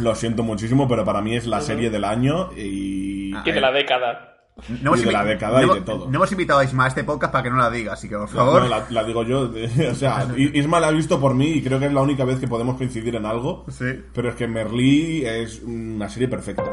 [0.00, 3.34] Lo siento muchísimo, pero para mí es la serie del año y...
[3.34, 4.34] Y de la década.
[4.82, 6.06] No hemos Y de la década y no- de todo.
[6.10, 8.16] No hemos invitado a Isma a este podcast para que no la diga, así que
[8.16, 8.62] por favor.
[8.62, 9.50] no, la, la digo yo.
[9.90, 12.38] o sea, Isma la ha visto por mí y creo que es la única vez
[12.38, 13.64] que podemos coincidir en algo.
[13.70, 13.86] Sí.
[14.14, 16.64] Pero es que Merlí es una serie perfecta.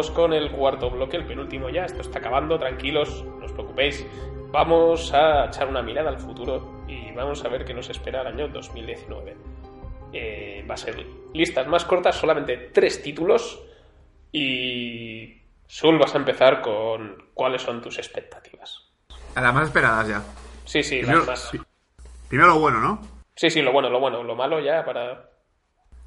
[0.00, 1.84] Vamos con el cuarto bloque, el penúltimo ya.
[1.84, 4.06] Esto está acabando, tranquilos, no os preocupéis.
[4.50, 8.28] Vamos a echar una mirada al futuro y vamos a ver qué nos espera el
[8.28, 9.36] año 2019.
[10.14, 13.62] Eh, va a ser listas más cortas, solamente tres títulos.
[14.32, 18.88] Y Sul, vas a empezar con cuáles son tus expectativas.
[19.34, 20.22] A las más esperadas ya.
[20.64, 21.52] Sí, sí, Primero, las más.
[22.26, 23.02] primero lo bueno, ¿no?
[23.36, 25.28] Sí, sí, lo bueno, lo bueno, lo malo ya para.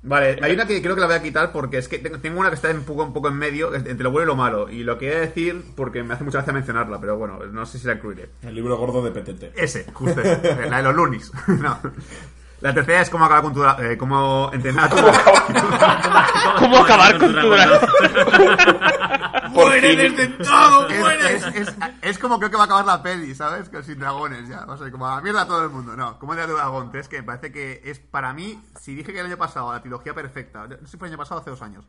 [0.06, 2.50] Vale, hay una que creo que la voy a quitar porque es que tengo una
[2.50, 4.70] que está un poco, un poco en medio, entre lo bueno y lo malo.
[4.70, 7.88] Y lo quería decir porque me hace mucha gracia mencionarla, pero bueno, no sé si
[7.88, 8.30] la incluiré.
[8.42, 9.58] El libro gordo de PTT.
[9.58, 11.32] Ese, justo ese, la de los lunis.
[11.48, 11.80] No.
[12.60, 13.64] La tercera es cómo acabar con tu...
[13.64, 14.96] Eh, cómo entrenar a tu...
[16.60, 17.80] ¿Cómo acabar con tu dragón?
[19.54, 21.36] ¡Muere todo, muere!
[21.36, 23.70] Es, es- es como creo que va a acabar la peli, ¿sabes?
[23.70, 24.66] Que sin dragones ya.
[24.68, 25.96] O sea, como a mierda a todo el mundo.
[25.96, 26.92] No, como de dragón.
[26.96, 29.82] Es que me parece que es para mí, si dije que el año pasado la
[29.82, 31.86] trilogía perfecta, no sé si fue el año pasado hace dos años,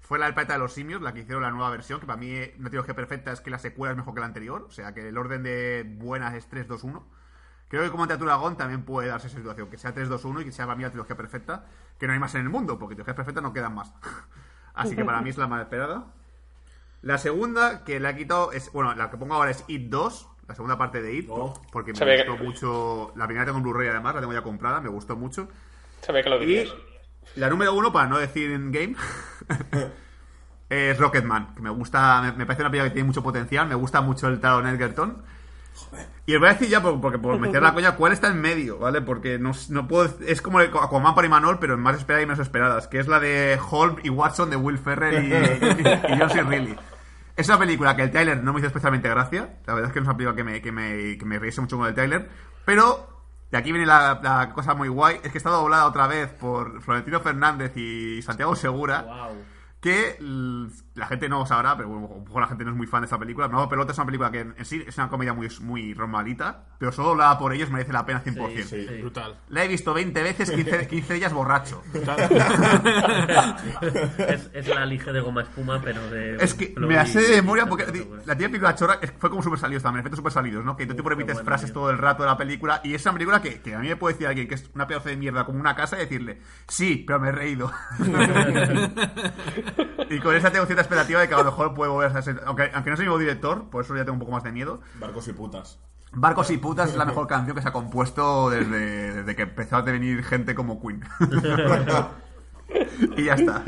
[0.00, 2.18] fue la del planeta de los simios, la que hicieron la nueva versión, que para
[2.18, 4.66] mí una trilogía perfecta es que la secuela es mejor que la anterior.
[4.68, 7.06] O sea, que el orden de buenas es 3, 2, 1.
[7.68, 10.40] Creo que como ante dragón también puede darse esa situación, que sea 3, 2, 1
[10.42, 11.64] y que sea para mí la trilogía perfecta,
[11.98, 13.92] que no hay más en el mundo, porque trilogías perfectas no quedan más.
[14.74, 16.04] Así que para mí es la más esperada.
[17.02, 20.28] La segunda que le ha quitado es, bueno, la que pongo ahora es It 2,
[20.48, 21.54] la segunda parte de It, Oh.
[21.72, 23.12] porque me Sabía que- gustó mucho.
[23.16, 25.48] La primera tengo en Blu-ray además, la tengo ya comprada, me gustó mucho.
[26.00, 26.68] Sabía que lo Y
[27.36, 28.96] la número uno, para no decir en game,
[30.68, 33.74] es Rocketman, que me gusta, me, me parece una película que tiene mucho potencial, me
[33.74, 35.22] gusta mucho el Taron Egerton.
[36.26, 38.40] Y os voy a decir ya, por- porque por meter la coña, cuál está en
[38.40, 39.00] medio, ¿vale?
[39.00, 40.12] Porque no, no puedo.
[40.26, 43.08] Es como el Aquaman para Imanol, pero en más esperadas y menos esperadas, que es
[43.08, 46.42] la de Holmes y Watson de Will Ferrell y, y, y John C.
[46.42, 46.76] Reilly.
[47.36, 49.58] Es una película que el trailer no me hizo especialmente gracia.
[49.66, 51.60] La verdad es que no es una película que me, que me, que me riese
[51.60, 52.28] mucho con el trailer.
[52.64, 53.08] Pero,
[53.52, 56.80] de aquí viene la, la cosa muy guay, es que está doblada otra vez por
[56.80, 59.36] Florentino Fernández y Santiago Segura Wow.
[59.86, 60.16] Que
[60.96, 63.02] la gente no sabrá, pero bueno, a lo mejor la gente no es muy fan
[63.02, 63.46] de esta película.
[63.46, 66.90] No, Pelota es una película que en sí es una comedia muy, muy normalita, pero
[66.90, 68.64] solo doblada por ellos merece la pena 100%.
[68.64, 68.84] sí.
[69.00, 69.38] Brutal.
[69.48, 71.84] La he visto 20 veces, 15, 15 de ellas borracho.
[74.18, 76.34] es, es la lige de goma espuma, pero de.
[76.36, 77.84] Es que me la sé de memoria porque
[78.24, 80.76] la tía película chorra fue como super salidos también, efectos super salidos, ¿no?
[80.76, 83.40] Que tú tipo repites frases todo el rato de la película y es una película
[83.40, 85.60] que, que a mí me puede decir alguien que es una pedazo de mierda como
[85.60, 87.70] una casa y decirle, sí, pero me he reído.
[90.10, 92.40] y con esa tengo cierta expectativa de que a lo mejor puede volver a ser,
[92.46, 94.80] aunque, aunque no soy nuevo director, por eso ya tengo un poco más de miedo.
[94.98, 95.78] Barcos y putas.
[96.12, 99.76] Barcos y putas es la mejor canción que se ha compuesto desde, desde que empezó
[99.76, 101.02] a venir gente como Queen.
[103.16, 103.64] y ya está.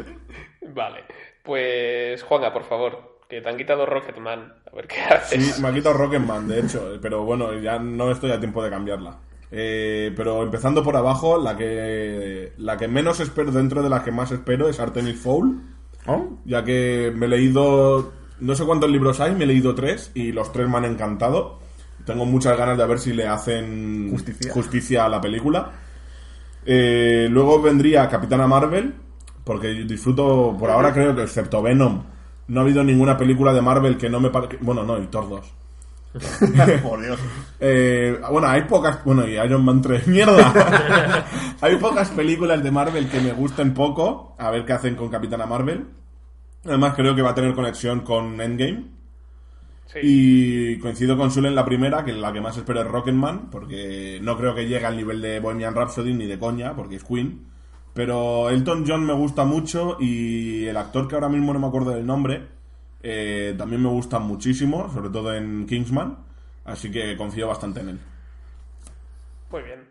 [0.74, 1.04] Vale.
[1.42, 4.54] Pues, Juanga, por favor, que te han quitado Rocketman.
[4.70, 5.56] A ver qué haces.
[5.56, 8.70] Sí, me ha quitado Rocketman, de hecho, pero bueno, ya no estoy a tiempo de
[8.70, 9.18] cambiarla.
[9.50, 14.12] Eh, pero empezando por abajo, la que la que menos espero dentro de las que
[14.12, 15.62] más espero es Artemis Fowl,
[16.44, 20.32] ya que me he leído no sé cuántos libros hay, me he leído tres y
[20.32, 21.58] los tres me han encantado.
[22.04, 24.10] Tengo muchas ganas de ver si le hacen
[24.52, 25.04] Justicia.
[25.04, 25.72] a la película.
[26.64, 28.94] Eh, luego vendría Capitana Marvel,
[29.44, 32.02] porque disfruto, por ahora creo que excepto Venom,
[32.48, 34.56] no ha habido ninguna película de Marvel que no me parezca...
[34.60, 35.54] Bueno, no, y Thor 2.
[36.82, 37.18] Por Dios.
[37.60, 39.04] Eh, bueno, hay pocas...
[39.04, 40.06] Bueno, y Iron Man 3.
[40.06, 41.24] ¡Mierda!
[41.60, 44.34] hay pocas películas de Marvel que me gusten poco.
[44.38, 45.86] A ver qué hacen con Capitana Marvel.
[46.64, 48.84] Además creo que va a tener conexión con Endgame.
[49.86, 49.98] Sí.
[50.02, 54.18] Y coincido con Sul en la primera, que la que más espero es Rocketman, porque
[54.22, 57.46] no creo que llegue al nivel de Bohemian Rhapsody ni de coña, porque es Queen.
[57.94, 61.90] Pero Elton John me gusta mucho y el actor que ahora mismo no me acuerdo
[61.90, 62.46] del nombre,
[63.02, 66.18] eh, también me gusta muchísimo, sobre todo en Kingsman,
[66.64, 68.00] así que confío bastante en él.
[69.50, 69.88] Muy bien.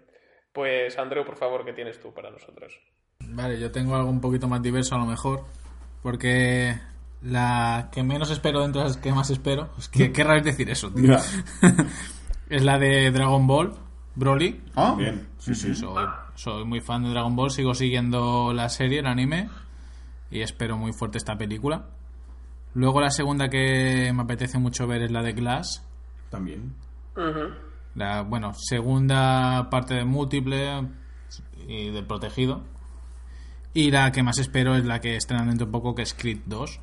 [0.54, 2.74] Pues, Andreu, por favor, ¿qué tienes tú para nosotros?
[3.20, 5.46] Vale, yo tengo algo un poquito más diverso a lo mejor.
[6.02, 6.80] Porque
[7.22, 9.70] la que menos espero dentro de las que más espero.
[9.78, 11.18] Es que qué raro es decir eso, tío.
[12.50, 13.74] Es la de Dragon Ball,
[14.16, 14.62] Broly.
[14.74, 14.96] ¿Ah?
[14.98, 15.76] bien, sí, sí.
[15.76, 16.06] Soy,
[16.36, 19.50] soy muy fan de Dragon Ball, sigo siguiendo la serie, el anime.
[20.32, 21.88] Y espero muy fuerte esta película.
[22.78, 25.84] Luego la segunda que me apetece mucho ver es la de Glass.
[26.30, 26.76] También.
[27.96, 30.88] La, bueno, segunda parte de múltiple
[31.68, 32.64] y del protegido.
[33.74, 36.42] Y la que más espero es la que estrenan dentro de poco, que es Creed
[36.46, 36.80] 2.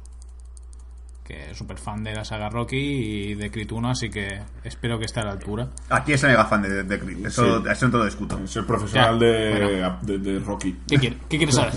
[1.22, 4.99] Que es súper fan de la saga Rocky y de Creed 1, así que espero
[4.99, 5.70] que esté a la altura.
[5.90, 7.24] Aquí es mega fan de, de Creed.
[7.26, 7.68] Eso, Sí.
[7.70, 8.38] eso no te lo discuto.
[8.42, 10.76] Es el profesional de- de Rocky.
[10.88, 11.72] ¿Qué, quiere- qué quieres saber?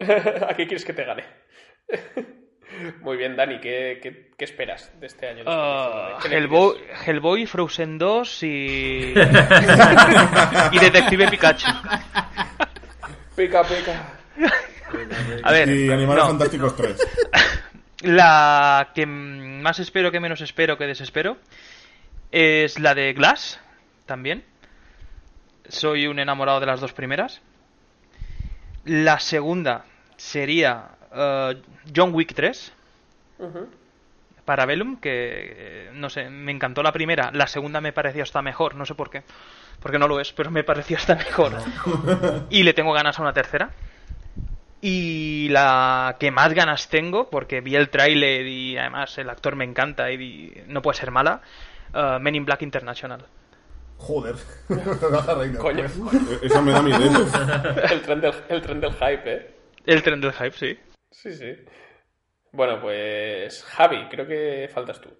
[0.48, 1.24] ¿A qué quieres que te gane?
[3.00, 5.44] Muy bien, Dani, ¿qué, qué, qué esperas de este año?
[5.44, 6.14] 2019?
[6.22, 6.76] ¿Qué le Hellboy?
[7.06, 8.46] Hellboy, Frozen 2 y.
[10.72, 11.70] y Detective Pikachu.
[13.36, 14.12] Pica, pica.
[15.42, 15.68] A ver.
[15.68, 17.08] Y Animales no, Fantásticos 3.
[18.02, 21.38] La que más espero, que menos espero, que desespero,
[22.32, 23.60] es la de Glass,
[24.06, 24.44] también.
[25.68, 27.40] Soy un enamorado de las dos primeras.
[28.84, 29.84] La segunda
[30.16, 31.62] sería eh,
[31.94, 32.72] John Wick 3.
[34.44, 38.74] Parabellum, que eh, no sé, me encantó la primera, la segunda me pareció hasta mejor,
[38.74, 39.22] no sé por qué,
[39.80, 41.52] porque no lo es, pero me pareció hasta mejor.
[42.50, 43.70] y le tengo ganas a una tercera.
[44.84, 49.64] Y la que más ganas tengo, porque vi el tráiler y además el actor me
[49.64, 51.40] encanta y no puede ser mala,
[51.94, 53.24] eh, Men in Black International.
[53.98, 54.34] Joder.
[55.60, 55.84] Coño.
[56.42, 57.24] Esa me da mi dedo.
[57.90, 59.54] el, tren del, el tren del hype, ¿eh?
[59.86, 60.76] El tren del hype, sí.
[61.12, 61.54] Sí, sí.
[62.52, 65.10] Bueno, pues Javi, creo que faltas tú.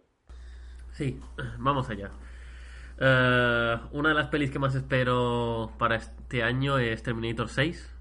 [0.93, 1.21] Sí,
[1.59, 2.11] vamos allá.
[2.99, 7.95] Eh, una de las pelis que más espero para este año es Terminator 6.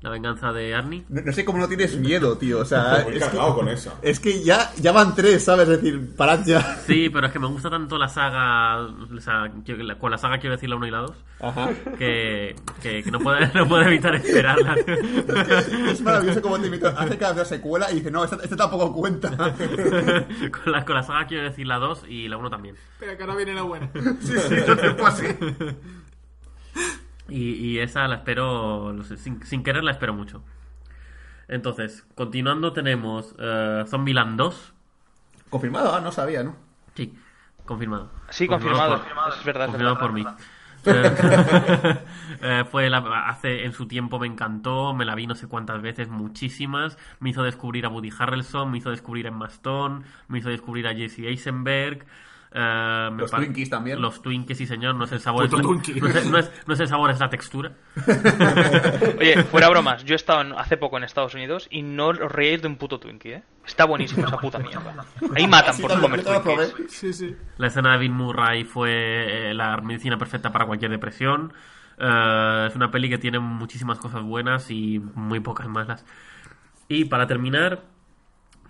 [0.00, 1.04] La venganza de Arnie.
[1.08, 2.60] No, no sé cómo no tienes miedo, tío.
[2.60, 3.94] O sea, Muy es que, con esa.
[4.00, 5.68] es que ya, ya van tres, ¿sabes?
[5.68, 6.76] Es decir, parad ya.
[6.86, 8.80] Sí, pero es que me gusta tanto la saga.
[8.82, 9.50] o sea,
[9.98, 11.12] con la saga quiero decir la 1 y la 2.
[11.40, 11.70] Ajá.
[11.98, 14.76] Que, que, que no, puedo, no puedo evitar esperarla.
[15.90, 16.86] Es maravilloso como te invito.
[16.96, 19.30] Hace cada vez una secuela y dice, no, esta, esta tampoco cuenta.
[19.36, 22.76] con, la, con la saga quiero decir la 2 y la 1 también.
[23.00, 23.90] Pero que ahora viene la buena.
[24.20, 25.24] Sí, sí, no te así.
[27.28, 30.42] Y, y esa la espero, no sé, sin, sin querer la espero mucho.
[31.48, 34.74] Entonces, continuando tenemos eh, Zombieland 2.
[35.50, 36.56] Confirmado, ah, no sabía, ¿no?
[36.94, 37.14] Sí,
[37.64, 38.10] confirmado.
[38.30, 39.02] Sí, confirmado.
[39.02, 40.00] por- Es verdad, es confirmado verdad.
[40.00, 40.26] por mí.
[40.84, 41.98] Eh,
[42.42, 45.80] eh, fue la- hace en su tiempo me encantó, me la vi no sé cuántas
[45.82, 46.98] veces, muchísimas.
[47.20, 50.86] Me hizo descubrir a Woody Harrelson, me hizo descubrir a Emma Stone, me hizo descubrir
[50.86, 52.06] a Jesse Eisenberg.
[52.52, 54.00] Eh, me Los Twinkies también.
[54.00, 55.74] Los Twinkies, sí señor, no es el sabor, es la- no,
[56.08, 57.72] es, no es- no es el sabor, es la textura.
[59.18, 62.18] Oye, fuera bromas, yo he estado en- hace poco en Estados Unidos y no os
[62.18, 63.42] reíais de un puto Twinkie, ¿eh?
[63.66, 65.04] Está buenísimo esa puta mierda.
[65.36, 66.70] Ahí matan Sí, por también, comer.
[66.72, 66.92] Twinkies.
[66.92, 67.36] Sí, sí.
[67.58, 71.52] La escena de Bill Murray fue eh, la medicina perfecta para cualquier depresión.
[71.98, 76.04] Eh, es una peli que tiene muchísimas cosas buenas y muy pocas malas.
[76.88, 77.82] Y para terminar,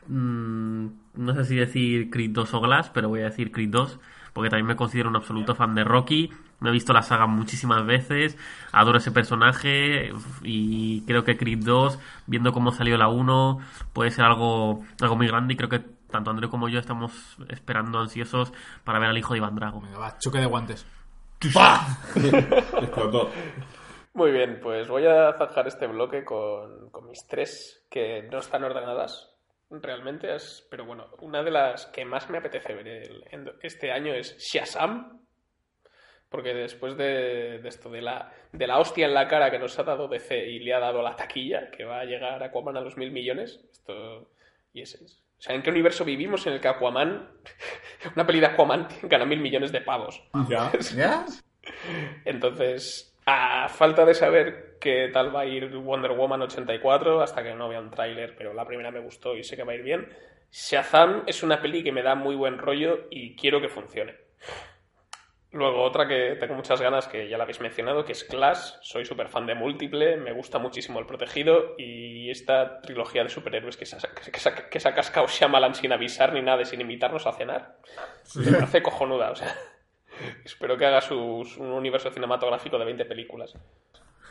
[0.08, 4.00] mm, no sé si decir Creed 2 o Glass, pero voy a decir Creed 2,
[4.32, 6.30] porque también me considero un absoluto fan de Rocky.
[6.60, 8.36] Me he visto la saga muchísimas veces,
[8.72, 10.10] adoro ese personaje
[10.42, 13.58] y creo que Creed 2, viendo cómo salió la 1,
[13.92, 17.98] puede ser algo, algo muy grande y creo que tanto André como yo estamos esperando
[18.00, 18.52] ansiosos
[18.82, 19.80] para ver al hijo de Iván Drago.
[19.80, 20.86] Venga, va, choque de guantes.
[22.82, 23.30] Explotó.
[24.14, 28.64] Muy bien, pues voy a zanjar este bloque con, con mis tres que no están
[28.64, 29.37] ordenadas
[29.70, 33.24] realmente, es- pero bueno, una de las que más me apetece ver el-
[33.62, 35.20] este año es Shazam,
[36.28, 39.78] porque después de, de esto, de la, de la hostia en la cara que nos
[39.78, 42.80] ha dado DC y le ha dado la taquilla, que va a llegar Aquaman a
[42.80, 44.30] los mil millones, esto...
[44.74, 45.22] Y ese es...
[45.38, 47.30] O sea, ¿en qué universo vivimos en el que Aquaman,
[48.14, 50.22] una peli de Aquaman, gana mil millones de pavos?
[50.48, 50.70] Ya.
[50.96, 51.24] ¿Ya?
[52.24, 57.54] Entonces, a falta de saber qué tal va a ir Wonder Woman 84, hasta que
[57.54, 59.82] no vea un tráiler, pero la primera me gustó y sé que va a ir
[59.82, 60.08] bien,
[60.50, 64.16] Shazam es una peli que me da muy buen rollo y quiero que funcione.
[65.50, 68.72] Luego otra que tengo muchas ganas, que ya la habéis mencionado, que es Clash.
[68.82, 73.78] Soy súper fan de Múltiple, me gusta muchísimo El Protegido y esta trilogía de superhéroes
[73.78, 74.00] que, se ha-
[74.30, 77.76] que, se que se ha cascado Shyamalan sin avisar ni nada, sin invitarnos a cenar.
[78.34, 79.54] Me parece cojonuda, o sea...
[80.44, 83.54] Espero que haga su, su- un universo cinematográfico de 20 películas.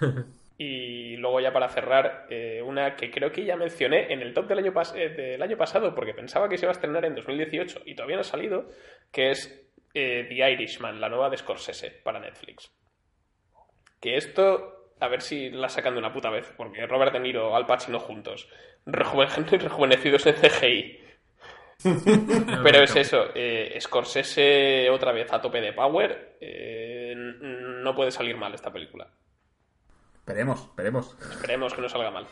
[0.59, 4.47] Y luego ya para cerrar, eh, una que creo que ya mencioné en el top
[4.47, 7.13] del año, pas- eh, del año pasado, porque pensaba que se iba a estrenar en
[7.13, 8.67] 2018 y todavía no ha salido,
[9.11, 12.71] que es eh, The Irishman, la nueva de Scorsese para Netflix.
[14.01, 17.55] Que esto, a ver si la sacan de una puta vez, porque Robert De Niro,
[17.55, 18.49] Al Pacino juntos,
[18.87, 20.99] rejuven- rejuvenecidos en CGI.
[22.63, 28.35] Pero es eso, eh, Scorsese otra vez a tope de power, eh, no puede salir
[28.37, 29.07] mal esta película.
[30.27, 31.15] Esperemos, esperemos.
[31.31, 32.27] Esperemos que no salga mal.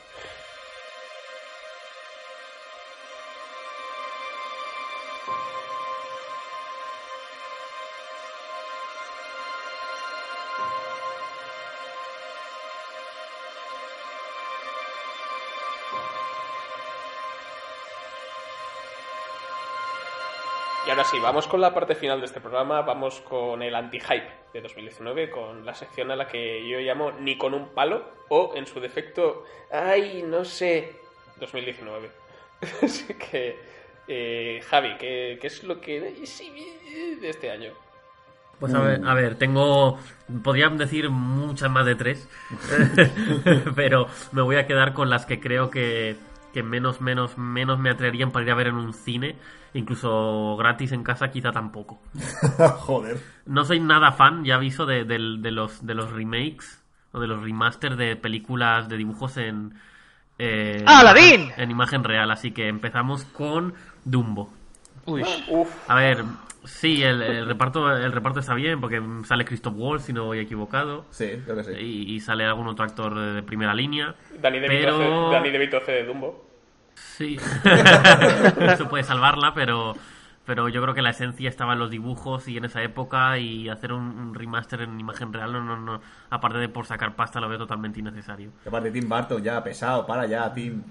[20.95, 24.61] Ahora sí, vamos con la parte final de este programa, vamos con el anti-hype de
[24.61, 28.65] 2019, con la sección a la que yo llamo ni con un palo o en
[28.65, 30.95] su defecto, ay, no sé,
[31.41, 32.09] 2019.
[32.81, 33.59] Así que,
[34.07, 37.73] eh, Javi, ¿qué, qué es lo que de este año?
[38.61, 39.99] Pues a ver, a ver, tengo.
[40.45, 42.29] Podrían decir muchas más de tres.
[43.75, 46.15] pero me voy a quedar con las que creo que,
[46.55, 49.35] que menos, menos, menos me atreverían para ir a ver en un cine,
[49.73, 52.01] incluso gratis en casa quizá tampoco.
[52.79, 53.19] Joder.
[53.45, 55.19] No soy nada fan, ya aviso, de, de
[55.51, 56.81] los, de los remakes
[57.11, 59.73] o de los remasters de películas de dibujos en...
[60.39, 61.51] eh, ¡Aladdin!
[61.57, 63.73] En imagen real, así que empezamos con
[64.05, 64.49] Dumbo.
[65.05, 66.23] Uy, Uf, A ver,
[66.65, 70.39] sí, el, el reparto el reparto está bien porque sale Christoph Waltz, si no voy
[70.39, 71.05] equivocado.
[71.11, 71.71] Sí, creo que sí.
[71.79, 74.15] Y, y sale algún otro actor de, de primera línea.
[74.41, 76.45] Danny DeVito, Pero- hace, hace de Dumbo.
[76.95, 77.37] Sí.
[78.59, 79.95] Eso puede salvarla, pero,
[80.45, 83.67] pero yo creo que la esencia estaba en los dibujos y en esa época y
[83.69, 87.39] hacer un, un remaster en imagen real, no, no, no, aparte de por sacar pasta,
[87.39, 88.51] lo veo totalmente innecesario.
[88.65, 90.81] Aparte Tim Burton ya, pesado, para ya, Tim.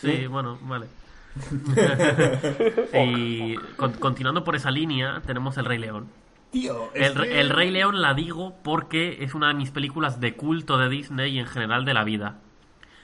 [0.00, 0.86] Sí, bueno, vale.
[2.94, 6.08] y con- continuando por esa línea, tenemos El Rey León.
[6.50, 10.34] Tío, El, Re- El Rey León la digo porque es una de mis películas de
[10.36, 12.36] culto de Disney y en general de la vida.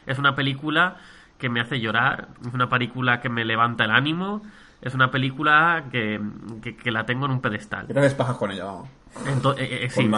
[0.06, 0.96] Es una película
[1.38, 4.42] que me hace llorar, es una película que me levanta el ánimo,
[4.82, 6.20] es una película que,
[6.62, 7.86] que- que la tengo en un pedestal.
[7.88, 8.88] Ves pajas con ella, vamos.
[9.26, 10.08] Ento- eh, eh, sí,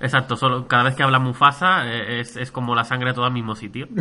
[0.00, 3.32] exacto, solo, cada vez que habla Mufasa eh, es, es como la sangre toda al
[3.32, 3.88] mismo sitio.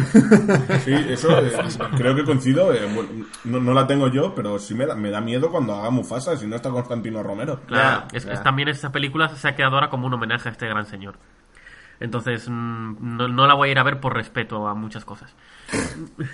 [0.85, 1.51] Sí, eso eh,
[1.95, 2.73] creo que coincido.
[2.73, 3.09] eh, bueno,
[3.45, 6.35] no, no la tengo yo, pero sí me da, me da miedo cuando haga Mufasa,
[6.37, 7.59] si no está Constantino Romero.
[7.67, 8.33] Claro, Ya, es, ya.
[8.33, 11.15] es- también esa película se ha quedado ahora como un homenaje a este gran señor.
[12.01, 15.33] Entonces, mm, no, no la voy a ir a ver por respeto a muchas cosas.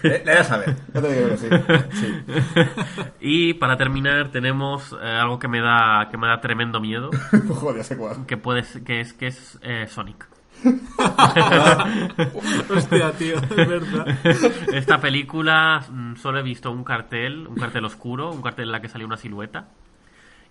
[0.04, 0.76] Eh, La irás a ver.
[0.94, 1.48] Ya te digo que sí.
[1.92, 2.24] sí.
[3.20, 7.12] Y para terminar tenemos eh, algo que me da que me da tremendo miedo,
[7.50, 8.26] Joder, sé cuál.
[8.26, 10.26] que puede ser- que es que es eh, Sonic.
[12.76, 14.08] Hostia, tío, es verdad.
[14.74, 18.82] Esta película mm, solo he visto un cartel, un cartel oscuro, un cartel en la
[18.82, 19.68] que salía una silueta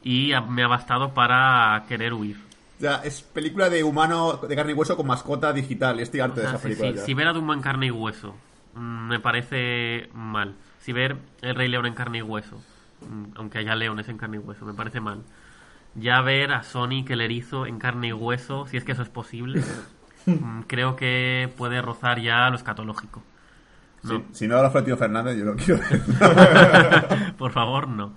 [0.02, 2.36] y me ha bastado para querer huir.
[2.76, 5.98] O sea, es película de humano de carne y hueso con mascota digital.
[6.00, 6.90] Estoy harto de O sea, esa sí, película.
[6.90, 7.04] sí, ya.
[7.04, 8.34] si ver a Dumbo en carne y hueso
[8.74, 10.54] mm, me parece mal.
[10.80, 12.60] Si ver el Rey León en carne y hueso,
[13.00, 15.22] mm, aunque haya leones en carne y hueso, me parece mal.
[15.94, 19.08] Ya ver a Sonic el erizo en carne y hueso, si es que eso es
[19.08, 19.62] posible,
[20.26, 23.22] mm, creo que puede rozar ya lo escatológico.
[24.06, 27.34] Sí, si no habla Florentino Fernández, yo no quiero ver.
[27.38, 28.12] Por favor, no.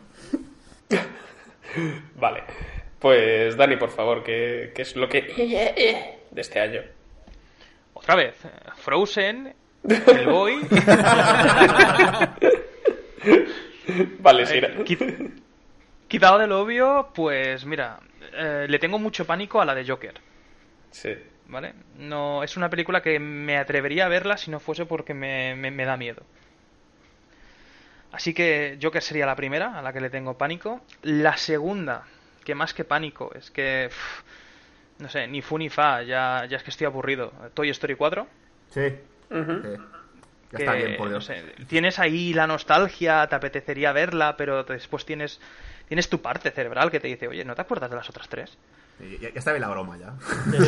[2.20, 2.44] Vale.
[3.00, 5.22] Pues, Dani, por favor, ¿qué, qué es lo que
[6.32, 6.82] de este año?
[7.94, 8.36] otra vez.
[8.78, 9.54] Frozen,
[10.08, 10.60] Hellboy.
[14.20, 14.58] Vale, sí.
[14.58, 15.32] Eh, qui-
[16.08, 18.00] Quitado del obvio, pues mira,
[18.34, 20.14] eh, le tengo mucho pánico a la de Joker.
[20.92, 21.14] Sí.
[21.48, 21.74] ¿Vale?
[21.98, 25.72] No, es una película que me atrevería a verla si no fuese porque me, me-
[25.72, 26.24] me da miedo.
[28.12, 30.82] Así que Joker sería la primera a la que le tengo pánico.
[31.04, 32.06] La segunda,
[32.44, 33.88] que más que pánico, es que.
[33.90, 34.24] pff,
[35.00, 37.32] no sé, ni fu ni fa, ya, ya es que estoy aburrido.
[37.54, 38.28] Toy Story 4.
[38.72, 38.82] Sí.
[40.52, 41.26] Ya que, está bien, por no Dios.
[41.26, 45.40] sé, tienes ahí la nostalgia, te apetecería verla, pero después tienes,
[45.88, 48.58] tienes tu parte cerebral que te dice, oye, ¿no te acuerdas de las otras tres?
[48.98, 50.14] Sí, Ya, ya está bien la broma ya.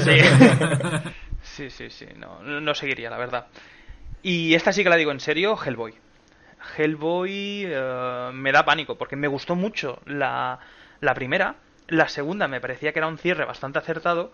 [0.03, 1.09] Sí.
[1.41, 3.47] sí, sí, sí, no, no seguiría, la verdad.
[4.21, 5.95] Y esta sí que la digo en serio, Hellboy.
[6.77, 10.59] Hellboy eh, me da pánico porque me gustó mucho la,
[11.01, 11.55] la primera.
[11.87, 14.31] La segunda me parecía que era un cierre bastante acertado.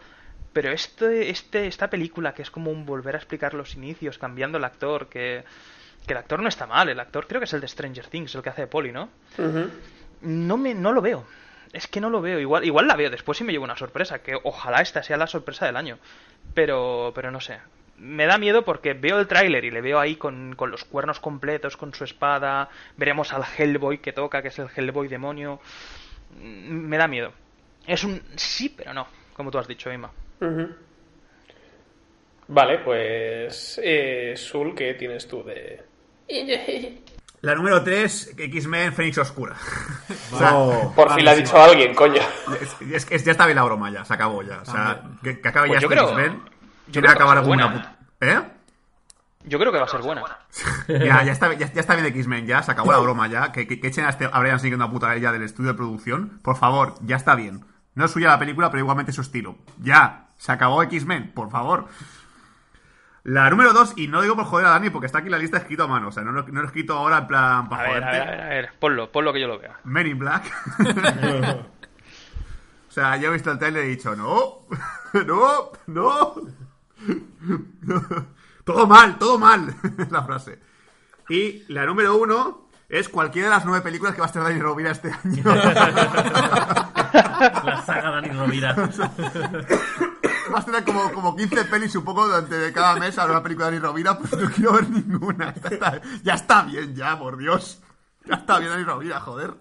[0.54, 4.58] Pero este, este, esta película, que es como un volver a explicar los inicios, cambiando
[4.58, 5.44] el actor, que,
[6.06, 6.90] que el actor no está mal.
[6.90, 9.10] El actor creo que es el de Stranger Things, el que hace de Polly, ¿no?
[10.22, 11.26] No me no lo veo
[11.74, 14.20] es que no lo veo igual igual la veo después y me llevo una sorpresa
[14.20, 16.00] que ojalá esta sea la sorpresa del año
[16.54, 17.60] pero pero no sé
[17.98, 21.20] me da miedo porque veo el tráiler y le veo ahí con, con los cuernos
[21.20, 25.60] completos con su espada veremos al Hellboy que toca que es el Hellboy demonio
[26.40, 27.32] me da miedo
[27.86, 30.12] es un sí pero no como tú has dicho Emma.
[32.50, 33.80] Vale, pues.
[33.84, 35.84] Eh, Sul, ¿qué tienes tú de.?
[37.42, 39.56] La número 3, X-Men Fénix Oscura.
[40.34, 40.94] O No.
[40.96, 42.22] Por fin le ha dicho alguien, coño.
[42.60, 44.60] Es, es que ya está bien la broma ya, se acabó ya.
[44.62, 46.40] O sea, que, que acabe Pues ya yo este creo- X-Men.
[46.40, 47.98] yo Tiene creo que acabar alguna.
[48.22, 48.42] ¿Eh?
[49.48, 50.24] Yo creo que va a ser buena
[50.88, 53.52] Ya, ya está, ya, ya está bien de X-Men, ya, se acabó la broma ya.
[53.52, 55.78] Que, que, que echen a, este, a Brian Singer una puta ella del estudio de
[55.78, 56.40] producción.
[56.44, 57.66] Por favor, ya está bien.
[57.96, 59.58] No es suya la película, pero igualmente su estilo.
[59.80, 61.88] Ya, se acabó X-Men, por favor.
[63.24, 65.58] La número 2, y no digo por joder a Dani, porque está aquí la lista
[65.58, 66.08] escrito a mano.
[66.08, 68.08] O sea, no, lo- no lo he escrito ahora en plan a para ver, a
[68.08, 68.20] joderte.
[68.20, 69.80] ver, a ver, a ver, ponlo, ponlo que yo lo vea.
[69.84, 70.44] Men in Black.
[72.88, 74.66] o sea, yo he visto el trailer y he dicho, no,
[75.26, 76.36] no, no,
[77.82, 78.26] no.
[78.68, 80.60] Todo mal, todo mal, es la frase.
[81.30, 84.60] Y la número uno es cualquiera de las nueve películas que va a estar Dani
[84.60, 85.42] Rovira este año.
[87.64, 88.76] La saga Dani Rovira.
[90.52, 93.44] vas a tener como, como 15 pelis un poco durante cada mes a ver una
[93.44, 95.54] película de Ani Rovira, pues no quiero ver ninguna.
[95.54, 97.82] Ya está, ya está bien, ya, por Dios.
[98.26, 99.54] Ya está bien Ani Rovira, joder.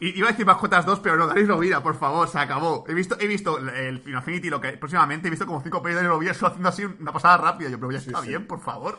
[0.00, 2.84] Y- Iba a decir Mascotas 2, pero no, Dani Rovira, por favor, se acabó.
[2.88, 5.96] He visto, he visto el Final Infinity, lo que próximamente he visto como 5 pelis
[5.96, 7.68] de Dani Rovira solo haciendo así una pasada rápida.
[7.70, 8.98] Yo, pero ya está bien, por favor.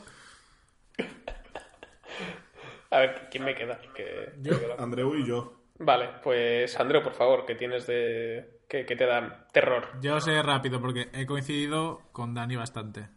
[2.91, 3.79] A ver, ¿quién me queda?
[3.95, 4.75] Que- que queda.
[4.79, 5.53] Andreu y yo.
[5.79, 8.59] Vale, pues Andreu, por favor, ¿qué tienes de.
[8.67, 9.87] que, que te da terror?
[10.01, 13.07] Yo sé rápido porque he coincidido con Dani bastante.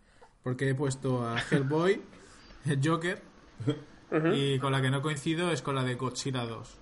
[0.42, 2.00] Porque he puesto a Hellboy,
[2.66, 3.20] el Joker,
[4.32, 6.80] y con la que no coincido es con la de Godzilla 2.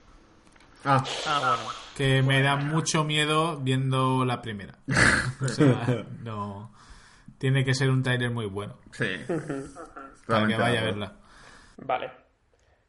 [0.84, 1.70] Ah, Ah, bueno.
[1.96, 4.78] Que me da mucho miedo viendo la primera.
[5.40, 6.72] O sea, no.
[7.38, 9.06] Tiene que ser un trailer muy bueno sí.
[10.26, 11.12] para que vaya a verla.
[11.84, 12.10] Vale.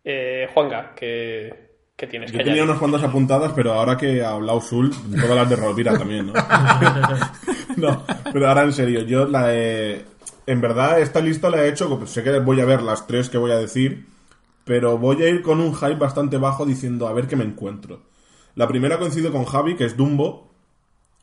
[0.03, 4.31] Eh, Juanga, ¿qué, qué tienes Yo que tenía unas cuantas apuntadas, pero ahora que ha
[4.31, 6.33] hablado Sul, todas las de Rovira también, ¿no?
[7.77, 10.05] no, pero ahora en serio, yo la he...
[10.45, 13.29] En verdad, esta lista la he hecho, pues sé que voy a ver las tres
[13.29, 14.05] que voy a decir,
[14.65, 18.01] pero voy a ir con un hype bastante bajo diciendo a ver qué me encuentro.
[18.55, 20.49] La primera coincido con Javi, que es Dumbo,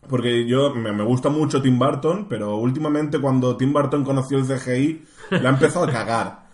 [0.09, 4.47] porque yo me, me gusta mucho Tim Burton, pero últimamente cuando Tim Burton conoció el
[4.47, 6.51] CGI, le ha empezado a cagar.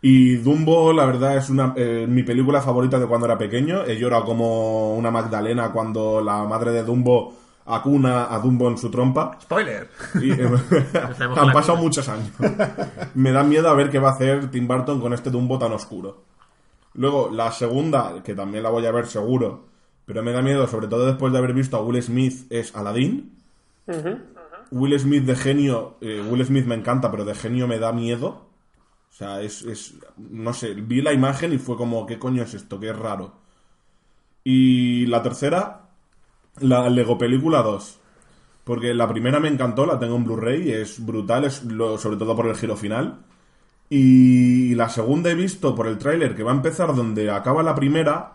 [0.00, 3.84] Y Dumbo, la verdad, es una, eh, mi película favorita de cuando era pequeño.
[3.84, 7.34] He llorado como una Magdalena cuando la madre de Dumbo
[7.66, 9.38] acuna a Dumbo en su trompa.
[9.42, 9.90] Spoiler.
[10.22, 10.48] Y, eh,
[11.36, 12.30] han la pasado muchos años.
[13.14, 15.72] Me da miedo a ver qué va a hacer Tim Burton con este Dumbo tan
[15.72, 16.27] oscuro.
[16.98, 19.66] Luego, la segunda, que también la voy a ver seguro,
[20.04, 23.36] pero me da miedo, sobre todo después de haber visto a Will Smith, es Aladdin.
[24.72, 28.46] Will Smith de genio, eh, Will Smith me encanta, pero de genio me da miedo.
[29.10, 32.54] O sea, es, es, no sé, vi la imagen y fue como, ¿qué coño es
[32.54, 32.80] esto?
[32.80, 33.32] Qué raro.
[34.44, 35.88] Y la tercera,
[36.60, 37.98] la Lego Película 2.
[38.64, 42.36] Porque la primera me encantó, la tengo en Blu-ray, es brutal, es lo- sobre todo
[42.36, 43.20] por el giro final.
[43.90, 47.74] Y la segunda he visto por el tráiler que va a empezar donde acaba la
[47.74, 48.34] primera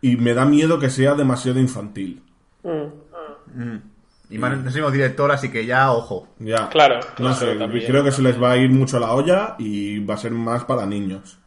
[0.00, 2.22] y me da miedo que sea demasiado infantil.
[4.30, 6.28] Y más no somos director, así que ya, ojo.
[6.38, 6.68] Ya.
[6.68, 9.56] Claro, No claro, sé, también, creo que se les va a ir mucho la olla
[9.58, 11.38] y va a ser más para niños.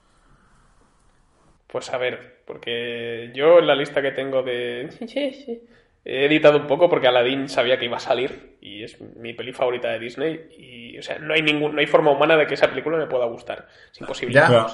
[1.67, 4.89] Pues a ver, porque yo en la lista que tengo de...
[6.09, 9.51] He editado un poco porque Aladdin sabía que iba a salir y es mi peli
[9.51, 12.53] favorita de Disney y, o sea, no hay ningún, no hay forma humana de que
[12.53, 13.67] esa película me pueda gustar.
[13.91, 14.33] Es imposible.
[14.33, 14.67] Ya.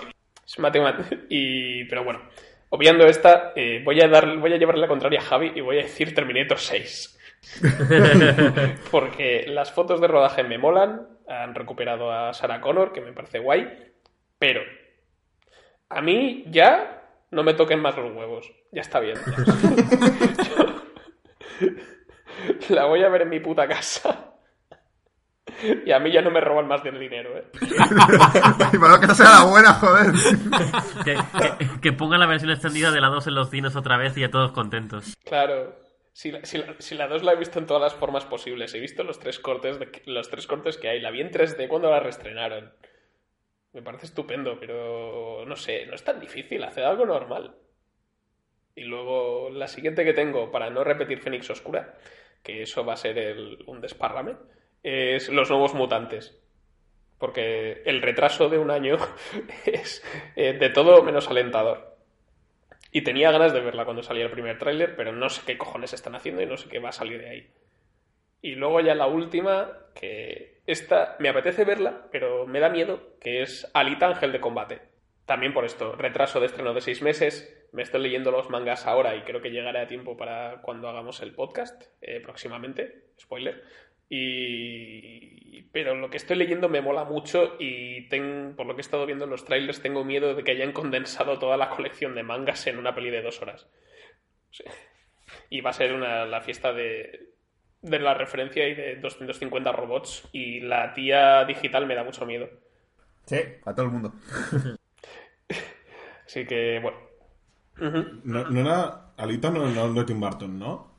[0.46, 1.10] Es matemática.
[1.30, 2.22] Y, pero bueno,
[2.70, 5.80] obviando esta, eh, voy a dar, voy a llevarle la contraria a Javi y voy
[5.80, 7.20] a decir Terminator 6.
[8.92, 13.40] Porque las fotos de rodaje me molan, han recuperado a Sarah Connor, que me parece
[13.40, 13.92] guay,
[14.38, 14.62] pero
[15.90, 17.02] a mí ya
[17.32, 18.52] no me toquen más los huevos.
[18.72, 19.18] Ya está bien.
[22.70, 24.30] la voy a ver en mi puta casa.
[25.86, 27.44] Y a mí ya no me roban más del dinero, ¿eh?
[28.74, 30.12] Y bueno, que esta sea la buena, joder.
[31.06, 34.18] Que, que- que pongan la versión extendida de la 2 en los cines otra vez
[34.18, 35.16] y ya todos contentos.
[35.26, 35.76] Claro.
[36.14, 38.74] Si la, si, la, si la 2 la he visto en todas las formas posibles.
[38.74, 41.00] He visto los tres cortes de, los tres cortes que hay.
[41.02, 42.74] La vi en 3D cuando la reestrenaron.
[43.74, 47.56] Me parece estupendo, pero no sé, no es tan difícil hacer algo normal.
[48.76, 51.96] Y luego la siguiente que tengo, para no repetir Fénix Oscura,
[52.42, 53.38] que eso va a ser
[53.68, 54.36] un desparrame,
[54.82, 56.40] es Los Nuevos Mutantes.
[57.20, 58.98] Porque el retraso de un año
[59.66, 60.04] es
[60.36, 61.98] eh, de todo menos alentador.
[62.92, 65.94] Y tenía ganas de verla cuando salía el primer tráiler, pero no sé qué cojones
[65.94, 67.52] están haciendo y no sé qué va a salir de ahí.
[68.42, 73.42] Y luego ya la última, que esta me apetece verla, pero me da miedo, que
[73.42, 74.82] es Alita Ángel de Combate.
[75.26, 77.63] También por esto, retraso de estreno de seis meses.
[77.74, 81.22] Me estoy leyendo los mangas ahora y creo que llegaré a tiempo para cuando hagamos
[81.22, 83.08] el podcast eh, próximamente.
[83.20, 83.64] Spoiler.
[84.10, 85.64] Y...
[85.72, 89.06] Pero lo que estoy leyendo me mola mucho y ten- por lo que he estado
[89.08, 92.68] viendo en los trailers tengo miedo de que hayan condensado toda la colección de mangas
[92.68, 93.68] en una peli de dos horas.
[94.52, 94.64] Sí.
[95.50, 97.32] Y va a ser una, la fiesta de,
[97.82, 102.50] de la referencia y de 250 robots y la tía digital me da mucho miedo.
[103.26, 104.14] Sí, a todo el mundo.
[106.26, 106.98] Así que, bueno.
[107.78, 109.00] No, no era.
[109.18, 110.92] Alita no, no es de Tim Burton, ¿no?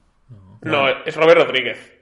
[0.63, 1.93] No, es Robert Rodríguez.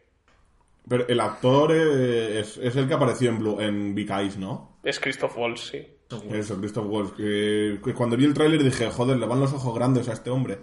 [0.88, 4.78] Pero el actor es, es el que apareció en, Blue, en Big Eyes, ¿no?
[4.82, 5.86] Es Christoph Waltz, sí.
[6.30, 7.12] Eso, Christoph Waltz.
[7.14, 10.30] Que, que cuando vi el tráiler dije, joder, le van los ojos grandes a este
[10.30, 10.58] hombre.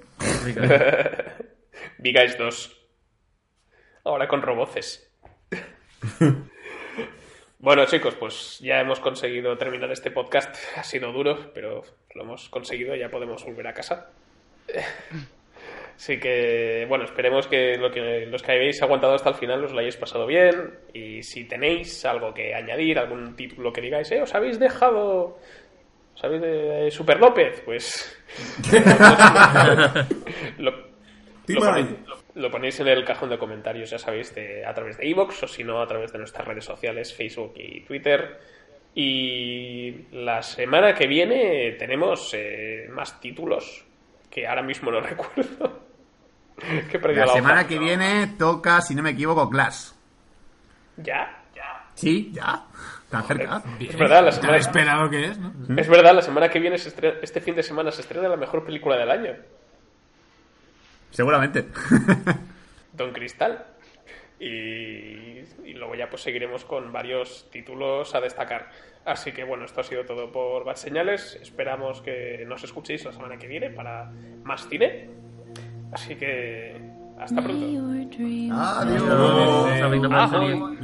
[1.98, 2.78] Big Eyes 2.
[4.06, 5.12] Ahora con roboces.
[7.60, 10.56] bueno, chicos, pues ya hemos conseguido terminar este podcast.
[10.78, 11.84] Ha sido duro, pero
[12.16, 12.96] lo hemos conseguido.
[12.96, 14.12] Ya podemos volver a casa.
[16.00, 19.74] Así que, bueno, esperemos que, lo que los que habéis aguantado hasta el final os
[19.74, 20.80] lo hayáis pasado bien.
[20.94, 25.38] Y si tenéis algo que añadir, algún título que digáis, eh, os habéis dejado.
[26.16, 27.62] ¿Os habéis de Super López?
[27.66, 28.18] Pues.
[30.58, 30.72] lo,
[31.46, 31.88] ponéis,
[32.36, 35.48] lo- ponéis en el cajón de comentarios, ya sabéis, de- a través de iVoox o
[35.48, 38.40] si no, a través de nuestras redes sociales, Facebook y Twitter.
[38.96, 43.86] Y la semana que viene tenemos eh, más títulos
[44.30, 45.80] que ahora mismo no recuerdo.
[46.92, 47.68] que La la semana hoja.
[47.68, 49.92] que viene toca, si no me equivoco, Clash.
[50.98, 51.86] Ya, ya.
[51.96, 52.66] Sí, ya.
[53.10, 53.64] Tan cerca.
[53.80, 55.52] Es verdad, la semana, esperado que es, ¿no?
[55.80, 58.36] es verdad, la semana que viene, se estrena- este fin de semana, se estrena la
[58.38, 59.36] mejor película del año,
[61.12, 61.66] Seguramente.
[62.94, 63.66] Don Cristal.
[64.40, 64.46] Y,
[65.66, 68.70] y luego ya pues seguiremos con varios títulos a destacar.
[69.06, 71.38] Así que bueno, esto ha sido todo por Bad Señales.
[71.42, 74.12] Esperamos que nos escuchéis la semana que viene para
[74.44, 75.10] más cine.
[75.92, 76.80] Así que
[77.20, 77.66] hasta pronto.
[78.54, 79.04] Adiós.
[79.80, 80.78] Sabrina Panseri.